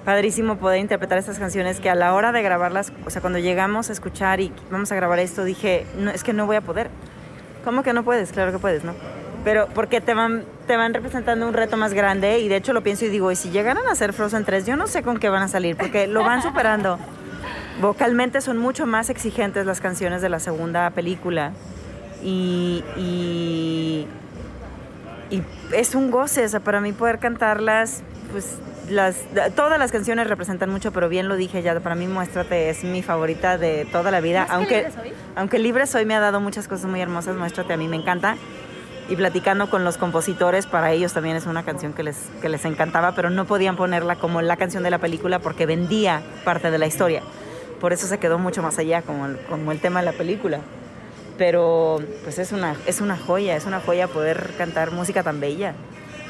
padrísimo 0.05 0.57
poder 0.57 0.81
interpretar 0.81 1.19
estas 1.19 1.39
canciones 1.39 1.81
que 1.81 1.89
a 1.89 1.95
la 1.95 2.15
hora 2.15 2.31
de 2.31 2.43
grabarlas, 2.43 2.93
o 3.07 3.11
sea, 3.11 3.23
cuando 3.23 3.39
llegamos 3.39 3.89
a 3.89 3.93
escuchar 3.93 4.41
y 4.41 4.53
vamos 4.71 4.93
a 4.93 4.97
grabar 4.97 5.19
esto, 5.19 5.45
dije, 5.45 5.87
no, 5.99 6.11
es 6.11 6.23
que 6.23 6.35
no 6.35 6.47
voy 6.47 6.57
a 6.57 6.61
poder. 6.61 6.91
¿Cómo 7.65 7.83
que 7.83 7.95
no 7.95 8.05
puedes? 8.05 8.31
Claro 8.31 8.53
que 8.53 8.59
puedes, 8.59 8.85
¿no? 8.85 8.95
Pero 9.45 9.69
porque 9.75 10.01
te 10.01 10.15
van, 10.15 10.45
te 10.67 10.77
van 10.77 10.95
representando 10.95 11.47
un 11.47 11.53
reto 11.53 11.77
más 11.77 11.93
grande 11.93 12.39
y 12.39 12.49
de 12.49 12.57
hecho 12.57 12.73
lo 12.73 12.83
pienso 12.83 13.05
y 13.05 13.11
digo, 13.11 13.31
y 13.31 13.37
si 13.37 13.51
llegaran 13.51 13.87
a 13.87 13.93
hacer 13.93 14.15
Frozen 14.15 14.45
3, 14.45 14.65
yo 14.67 14.77
no 14.77 14.87
sé 14.87 15.03
con 15.03 15.19
qué 15.19 15.29
van 15.29 15.43
a 15.43 15.49
salir, 15.49 15.77
porque 15.77 16.07
lo 16.07 16.25
van 16.25 16.43
superando. 16.43 16.99
Vocalmente 17.81 18.41
son 18.41 18.57
mucho 18.57 18.87
más 18.87 19.11
exigentes 19.11 19.67
las 19.67 19.81
canciones 19.81 20.23
de 20.23 20.31
la 20.31 20.41
segunda 20.41 20.89
película 20.91 21.53
y, 22.23 22.83
y, 22.97 24.07
y 25.31 25.43
es 25.73 25.95
un 25.95 26.11
goce, 26.11 26.45
o 26.45 26.49
sea, 26.49 26.61
para 26.61 26.81
mí 26.81 26.93
poder 26.93 27.19
cantarlas, 27.19 28.03
pues 28.33 28.59
las, 28.89 29.17
todas 29.55 29.79
las 29.79 29.93
canciones 29.93 30.27
representan 30.27 30.71
mucho, 30.71 30.93
pero 30.93 31.09
bien 31.09 31.29
lo 31.29 31.37
dije 31.37 31.63
ya, 31.63 31.79
para 31.81 31.95
mí 31.95 32.07
Muéstrate 32.07 32.71
es 32.71 32.85
mi 32.85 33.03
favorita 33.03 33.59
de 33.59 33.87
toda 33.91 34.11
la 34.11 34.21
vida, 34.21 34.41
¿Más 34.41 34.49
que 34.49 34.55
aunque, 34.55 34.77
Libre 34.77 34.93
Soy? 34.93 35.13
aunque 35.37 35.59
Libre 35.59 35.87
Soy 35.87 36.07
me 36.07 36.15
ha 36.15 36.21
dado 36.21 36.41
muchas 36.41 36.69
cosas 36.69 36.89
muy 36.89 37.01
hermosas, 37.01 37.37
Muéstrate 37.37 37.75
a 37.75 37.77
mí 37.77 37.89
me 37.89 37.97
encanta. 37.97 38.37
Y 39.09 39.17
platicando 39.17 39.69
con 39.69 39.85
los 39.85 39.99
compositores, 39.99 40.67
para 40.67 40.93
ellos 40.93 41.13
también 41.13 41.37
es 41.37 41.45
una 41.45 41.63
canción 41.63 41.93
que 41.93 42.03
les, 42.03 42.17
que 42.41 42.49
les 42.49 42.65
encantaba, 42.65 43.13
pero 43.15 43.29
no 43.29 43.45
podían 43.45 43.77
ponerla 43.77 44.17
como 44.17 44.41
la 44.41 44.57
canción 44.57 44.83
de 44.83 44.91
la 44.91 44.99
película 44.99 45.41
porque 45.41 45.67
vendía 45.67 46.23
parte 46.45 46.71
de 46.71 46.79
la 46.79 46.87
historia. 46.87 47.23
Por 47.81 47.93
eso 47.93 48.07
se 48.07 48.19
quedó 48.19 48.39
mucho 48.39 48.63
más 48.63 48.79
allá 48.79 49.03
como 49.03 49.27
el, 49.27 49.39
como 49.41 49.73
el 49.73 49.81
tema 49.81 50.01
de 50.01 50.07
la 50.07 50.13
película. 50.13 50.61
Pero 51.37 52.01
pues 52.23 52.39
es 52.39 52.53
una, 52.53 52.77
es 52.87 53.03
una 53.03 53.19
joya, 53.19 53.57
es 53.57 53.67
una 53.67 53.81
joya 53.81 54.09
poder 54.09 54.53
cantar 54.57 54.91
música 54.91 55.23
tan 55.23 55.39
bella. 55.39 55.75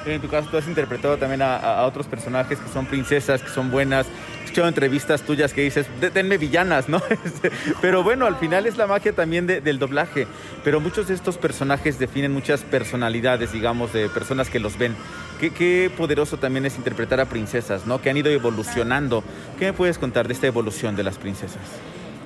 En 0.05 0.21
tu 0.21 0.29
caso, 0.29 0.49
tú 0.51 0.57
has 0.57 0.67
interpretado 0.67 1.17
también 1.17 1.43
a, 1.43 1.57
a 1.57 1.87
otros 1.87 2.07
personajes 2.07 2.59
que 2.59 2.69
son 2.71 2.87
princesas, 2.87 3.41
que 3.41 3.51
son 3.51 3.71
buenas. 3.71 4.07
Escuchado 4.55 4.69
entrevistas 4.69 5.23
tuyas 5.23 5.53
que 5.53 5.63
dices, 5.63 5.85
"De- 6.01 6.11
denme 6.11 6.39
villanas, 6.39 6.89
¿no? 6.89 7.03
Este, 7.25 7.51
Pero 7.81 8.05
bueno, 8.05 8.25
al 8.25 8.37
final 8.37 8.67
es 8.67 8.77
la 8.77 8.87
magia 8.87 9.13
también 9.13 9.49
de- 9.49 9.61
del 9.61 9.81
doblaje. 9.81 10.29
Pero 10.63 10.79
muchos 10.79 11.09
de 11.09 11.15
estos 11.15 11.39
personajes 11.39 11.99
definen 11.99 12.31
muchas 12.31 12.61
personalidades, 12.61 13.51
digamos, 13.51 13.93
de 13.93 14.09
personas 14.09 14.51
que 14.51 14.61
los 14.61 14.79
ven. 14.79 14.95
Qué, 15.41 15.51
qué 15.51 15.91
poderoso 15.97 16.37
también 16.37 16.67
es 16.67 16.77
interpretar 16.77 17.19
a 17.19 17.25
princesas, 17.25 17.85
¿no? 17.85 18.01
Que 18.01 18.11
han 18.11 18.17
ido 18.17 18.31
evolucionando. 18.31 19.25
¿Qué 19.59 19.65
me 19.65 19.73
puedes 19.73 19.99
contar 19.99 20.29
de 20.29 20.35
esta 20.35 20.47
evolución 20.47 20.95
de 20.95 21.03
las 21.03 21.19
princesas? 21.19 21.59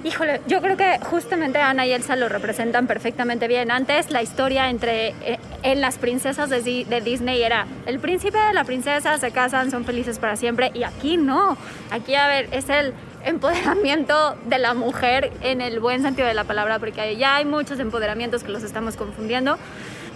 Híjole, 0.05 0.43
yo 0.47 0.61
creo 0.61 0.77
que 0.77 0.99
justamente 1.01 1.59
Ana 1.59 1.87
y 1.87 1.93
Elsa 1.93 2.15
lo 2.15 2.29
representan 2.29 2.87
perfectamente 2.87 3.49
bien. 3.49 3.71
Antes 3.71 4.11
la 4.11 4.23
historia 4.23 4.69
entre 4.69 5.09
eh, 5.23 5.39
en 5.63 5.81
las 5.81 5.99
princesas 5.99 6.49
de, 6.51 6.61
de 6.89 7.01
Disney 7.01 7.43
era 7.43 7.67
el 7.87 7.99
príncipe 7.99 8.39
la 8.53 8.65
princesa 8.65 9.19
se 9.19 9.31
casan, 9.31 9.71
son 9.71 9.85
felices 9.85 10.19
para 10.19 10.37
siempre 10.37 10.71
y 10.75 10.83
aquí 10.85 11.17
no. 11.17 11.57
Aquí 11.91 12.15
a 12.15 12.27
ver, 12.29 12.49
es 12.53 12.69
el 12.69 12.93
empoderamiento 13.25 14.37
de 14.47 14.59
la 14.59 14.75
mujer 14.75 15.33
en 15.43 15.61
el 15.61 15.81
buen 15.81 16.03
sentido 16.03 16.29
de 16.29 16.35
la 16.35 16.45
palabra 16.45 16.79
porque 16.79 17.17
ya 17.17 17.37
hay 17.37 17.45
muchos 17.45 17.79
empoderamientos 17.81 18.45
que 18.45 18.53
los 18.53 18.63
estamos 18.63 18.97
confundiendo. 18.97 19.57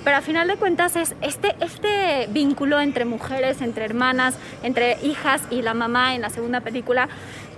Pero 0.05 0.17
a 0.17 0.21
final 0.21 0.49
de 0.49 0.57
cuentas 0.57 0.97
es 0.97 1.15
este, 1.23 1.55
este 1.61 2.27
vínculo 2.31 2.81
entre 2.81 3.05
mujeres, 3.05 3.61
entre 3.61 3.85
hermanas, 3.85 4.35
entre 4.65 4.99
hijas 5.05 5.43
y 5.51 5.63
la 5.63 5.75
mamá 5.75 6.17
en 6.17 6.23
la 6.23 6.31
segunda 6.31 6.61
película, 6.61 7.09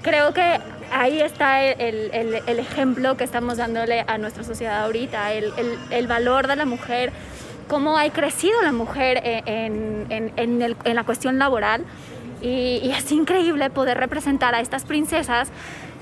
creo 0.03 0.35
que 0.35 0.61
ahí 0.92 1.20
está 1.23 1.62
el, 1.64 2.11
el- 2.12 2.42
el 2.47 2.59
ejemplo 2.59 3.16
que 3.16 3.25
estamos 3.25 3.57
dándole 3.57 4.05
a 4.07 4.18
nuestra 4.18 4.44
sociedad 4.44 4.85
ahorita, 4.85 5.33
el- 5.33 5.53
el 5.90 6.07
valor 6.07 6.47
de 6.47 6.57
la 6.57 6.66
mujer, 6.66 7.12
cómo 7.68 7.98
ha 7.98 8.09
crecido 8.11 8.61
la 8.62 8.72
mujer 8.72 9.20
en, 9.24 10.07
en- 10.11 10.33
en 10.37 10.62
el- 10.62 10.77
en 10.85 10.94
la 10.94 11.05
cuestión 11.05 11.38
laboral. 11.38 11.85
Y, 12.42 12.81
y 12.83 12.90
es 12.90 13.11
increíble 13.12 13.70
poder 13.70 13.96
representar 13.98 14.55
a 14.55 14.61
estas 14.61 14.85
princesas 14.85 15.50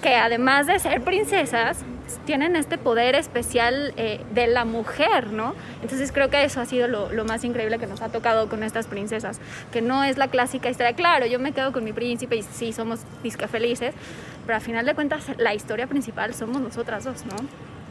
que 0.02 0.16
además 0.16 0.66
de 0.66 0.78
ser 0.80 1.00
princesas, 1.02 1.84
tienen 2.26 2.56
este 2.56 2.76
poder 2.76 3.14
especial 3.14 3.94
eh, 3.96 4.20
de 4.34 4.48
la 4.48 4.64
mujer, 4.64 5.28
¿no? 5.32 5.54
Entonces 5.80 6.10
creo 6.10 6.28
que 6.28 6.42
eso 6.42 6.60
ha 6.60 6.66
sido 6.66 6.88
lo, 6.88 7.10
lo, 7.12 7.24
más 7.24 7.44
increíble 7.44 7.78
que 7.78 7.86
nos 7.86 8.02
ha 8.02 8.08
tocado 8.08 8.48
con 8.48 8.64
estas 8.64 8.88
princesas, 8.88 9.38
que 9.70 9.80
no 9.80 10.02
es 10.02 10.18
la 10.18 10.26
clásica 10.28 10.68
historia, 10.68 10.94
claro, 10.94 11.26
yo 11.26 11.38
me 11.38 11.52
quedo 11.52 11.72
con 11.72 11.84
mi 11.84 11.92
príncipe 11.92 12.34
y 12.36 12.42
sí, 12.42 12.72
somos 12.72 13.00
disque 13.22 13.46
felices, 13.46 13.94
pero 14.44 14.56
al 14.56 14.60
final 14.62 14.84
de 14.84 14.94
cuentas 14.94 15.24
la 15.38 15.54
historia 15.54 15.86
principal 15.86 16.34
somos 16.34 16.60
nosotras 16.60 17.04
dos, 17.04 17.24
¿no? 17.24 17.36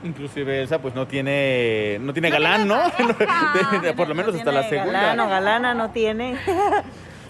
Inclusive 0.03 0.61
Elsa 0.61 0.79
pues 0.79 0.95
no 0.95 1.07
tiene 1.07 1.97
no 2.01 2.13
tiene 2.13 2.29
galán, 2.29 2.67
¿no? 2.67 2.79
Por 3.95 4.07
lo 4.07 4.15
menos 4.15 4.35
hasta 4.35 4.51
la 4.51 4.67
segunda. 4.67 4.93
Galán 4.93 5.19
o 5.19 5.29
galana 5.29 5.73
no 5.73 5.91
tiene. 5.91 6.37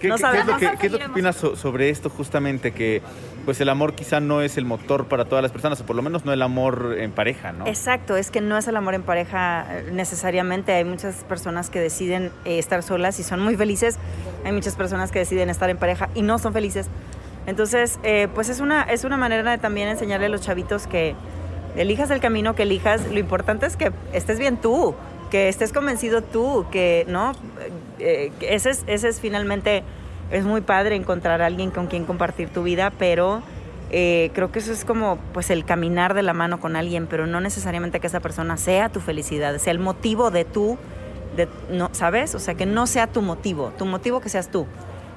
¿Qué, 0.01 0.07
no 0.07 0.15
¿qué, 0.15 0.23
es 0.39 0.45
lo 0.47 0.57
que, 0.57 0.71
¿qué, 0.79 0.87
es 0.87 0.91
lo 0.93 0.97
que, 0.97 1.05
opinas 1.05 1.35
sobre 1.35 1.89
esto 1.89 2.09
justamente? 2.09 2.71
Que 2.71 3.03
pues 3.45 3.61
el 3.61 3.69
amor 3.69 3.93
quizá 3.93 4.19
no 4.19 4.41
es 4.41 4.57
el 4.57 4.65
motor 4.65 5.05
para 5.05 5.25
todas 5.25 5.43
las 5.43 5.51
personas, 5.51 5.79
o 5.79 5.85
por 5.85 5.95
lo 5.95 6.01
menos 6.01 6.25
no 6.25 6.33
el 6.33 6.41
amor 6.41 6.95
en 6.97 7.11
pareja, 7.11 7.51
¿no? 7.51 7.67
Exacto, 7.67 8.17
es 8.17 8.31
que 8.31 8.41
no 8.41 8.57
es 8.57 8.67
el 8.67 8.75
amor 8.77 8.95
en 8.95 9.03
pareja 9.03 9.65
eh, 9.69 9.89
necesariamente. 9.91 10.73
Hay 10.73 10.85
muchas 10.85 11.23
personas 11.25 11.69
que 11.69 11.79
deciden 11.79 12.31
eh, 12.45 12.57
estar 12.57 12.81
solas 12.81 13.19
y 13.19 13.23
son 13.23 13.41
muy 13.41 13.55
felices. 13.55 13.99
Hay 14.43 14.51
muchas 14.51 14.75
personas 14.75 15.11
que 15.11 15.19
deciden 15.19 15.51
estar 15.51 15.69
en 15.69 15.77
pareja 15.77 16.09
y 16.15 16.23
no 16.23 16.39
son 16.39 16.51
felices. 16.51 16.87
Entonces, 17.45 17.99
eh, 18.01 18.27
pues 18.33 18.49
es 18.49 18.59
una, 18.59 18.83
es 18.83 19.03
una 19.03 19.17
manera 19.17 19.51
de 19.51 19.57
también 19.59 19.87
enseñarle 19.87 20.27
a 20.27 20.29
los 20.29 20.41
chavitos 20.41 20.87
que 20.87 21.15
elijas 21.75 22.11
el 22.11 22.19
camino 22.19 22.55
que 22.55 22.63
elijas. 22.63 23.07
Lo 23.07 23.19
importante 23.19 23.65
es 23.65 23.77
que 23.77 23.91
estés 24.13 24.39
bien 24.39 24.57
tú, 24.57 24.95
que 25.29 25.49
estés 25.49 25.73
convencido 25.73 26.21
tú, 26.21 26.65
que, 26.71 27.05
¿no? 27.07 27.33
Eh, 27.99 28.31
ese, 28.41 28.71
es, 28.71 29.03
es 29.03 29.19
finalmente, 29.19 29.83
es 30.31 30.43
muy 30.43 30.61
padre 30.61 30.95
encontrar 30.95 31.41
a 31.41 31.45
alguien 31.45 31.71
con 31.71 31.87
quien 31.87 32.05
compartir 32.05 32.49
tu 32.49 32.63
vida, 32.63 32.91
pero 32.97 33.41
eh, 33.91 34.31
creo 34.33 34.51
que 34.51 34.59
eso 34.59 34.71
es 34.71 34.85
como, 34.85 35.17
pues, 35.33 35.49
el 35.49 35.65
caminar 35.65 36.13
de 36.13 36.23
la 36.23 36.33
mano 36.33 36.59
con 36.59 36.75
alguien, 36.75 37.07
pero 37.07 37.27
no 37.27 37.41
necesariamente 37.41 37.99
que 37.99 38.07
esa 38.07 38.19
persona 38.19 38.57
sea 38.57 38.89
tu 38.89 38.99
felicidad, 38.99 39.57
sea 39.57 39.71
el 39.71 39.79
motivo 39.79 40.31
de 40.31 40.45
tú, 40.45 40.77
de, 41.35 41.47
no, 41.69 41.89
¿sabes? 41.93 42.35
O 42.35 42.39
sea, 42.39 42.55
que 42.55 42.65
no 42.65 42.87
sea 42.87 43.07
tu 43.07 43.21
motivo, 43.21 43.71
tu 43.77 43.85
motivo 43.85 44.19
que 44.19 44.29
seas 44.29 44.49
tú. 44.49 44.65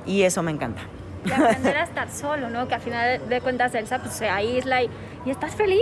Y 0.06 0.22
eso 0.22 0.42
me 0.42 0.50
encanta 0.50 0.82
de 1.24 1.34
aprender 1.34 1.76
a 1.76 1.84
estar 1.84 2.10
solo, 2.10 2.50
¿no? 2.50 2.68
Que 2.68 2.74
al 2.74 2.80
final 2.80 3.28
de 3.28 3.40
cuentas 3.40 3.74
Elsa 3.74 3.98
pues, 3.98 4.14
se 4.14 4.28
aísla 4.28 4.82
y, 4.82 4.90
y 5.24 5.30
estás 5.30 5.54
feliz, 5.54 5.80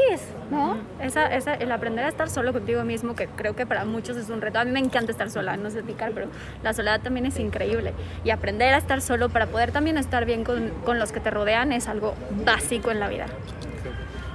¿no? 0.50 0.76
esa, 1.00 1.26
esa, 1.34 1.54
el 1.54 1.72
aprender 1.72 2.04
a 2.04 2.08
estar 2.08 2.30
solo 2.30 2.52
contigo 2.52 2.84
mismo, 2.84 3.14
que 3.14 3.26
creo 3.26 3.56
que 3.56 3.66
para 3.66 3.84
muchos 3.84 4.16
es 4.16 4.28
un 4.30 4.40
reto. 4.40 4.58
A 4.58 4.64
mí 4.64 4.70
me 4.70 4.80
encanta 4.80 5.12
estar 5.12 5.30
sola, 5.30 5.56
no 5.56 5.70
sé 5.70 5.78
explicar, 5.78 6.12
pero 6.14 6.28
la 6.62 6.72
soledad 6.72 7.00
también 7.00 7.26
es 7.26 7.38
increíble. 7.38 7.92
Y 8.24 8.30
aprender 8.30 8.74
a 8.74 8.78
estar 8.78 9.00
solo 9.00 9.28
para 9.28 9.46
poder 9.46 9.72
también 9.72 9.98
estar 9.98 10.24
bien 10.24 10.44
con, 10.44 10.70
con 10.84 10.98
los 10.98 11.12
que 11.12 11.20
te 11.20 11.30
rodean 11.30 11.72
es 11.72 11.88
algo 11.88 12.14
básico 12.44 12.90
en 12.90 13.00
la 13.00 13.08
vida. 13.08 13.26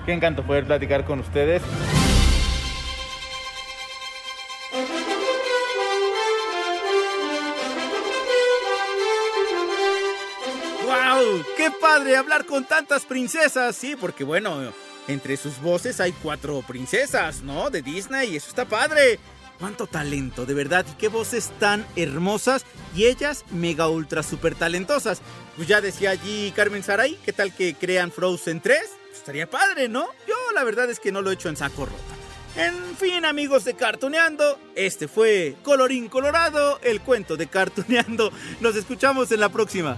Qué 0.06 0.14
encanto 0.14 0.44
poder 0.44 0.66
platicar 0.66 1.04
con 1.06 1.20
ustedes. 1.20 1.62
¡Qué 11.68 11.74
padre 11.82 12.16
hablar 12.16 12.46
con 12.46 12.64
tantas 12.64 13.04
princesas! 13.04 13.76
Sí, 13.76 13.98
porque 13.98 14.24
bueno, 14.24 14.72
entre 15.10 15.36
sus 15.36 15.60
voces 15.60 16.00
hay 16.00 16.14
cuatro 16.14 16.64
princesas, 16.66 17.42
¿no? 17.42 17.70
De 17.70 17.82
Disney 17.82 18.32
y 18.32 18.36
eso 18.38 18.48
está 18.48 18.64
padre. 18.64 19.20
¡Cuánto 19.60 19.86
talento, 19.86 20.46
de 20.46 20.54
verdad! 20.54 20.86
Y 20.90 20.96
qué 20.96 21.10
voces 21.10 21.52
tan 21.60 21.86
hermosas 21.98 22.64
y 22.96 23.08
ellas 23.08 23.44
mega 23.52 23.90
ultra 23.90 24.24
super 24.24 24.56
talentosas. 24.56 25.22
Pues 25.58 25.68
ya 25.68 25.82
decía 25.82 26.12
allí 26.12 26.54
Carmen 26.56 26.84
Saray, 26.84 27.20
¿qué 27.26 27.34
tal 27.34 27.54
que 27.54 27.76
crean 27.76 28.14
Frozen 28.14 28.62
3? 28.62 28.80
Pues 29.04 29.18
estaría 29.18 29.50
padre, 29.50 29.90
¿no? 29.90 30.08
Yo 30.26 30.36
la 30.56 30.64
verdad 30.64 30.90
es 30.90 31.02
que 31.02 31.12
no 31.12 31.22
lo 31.22 31.32
he 31.32 31.34
hecho 31.34 31.50
en 31.50 31.58
saco 31.58 31.86
rota. 31.86 32.16
En 32.56 32.96
fin, 32.96 33.26
amigos 33.26 33.66
de 33.66 33.74
Cartuneando, 33.74 34.58
este 34.74 35.10
fue 35.10 35.58
Colorín 35.64 36.08
Colorado, 36.08 36.80
el 36.82 37.02
cuento 37.02 37.36
de 37.36 37.48
Cartuneando. 37.48 38.32
Nos 38.62 38.78
escuchamos 38.78 39.34
en 39.34 39.42
la 39.42 39.50
próxima. 39.50 39.98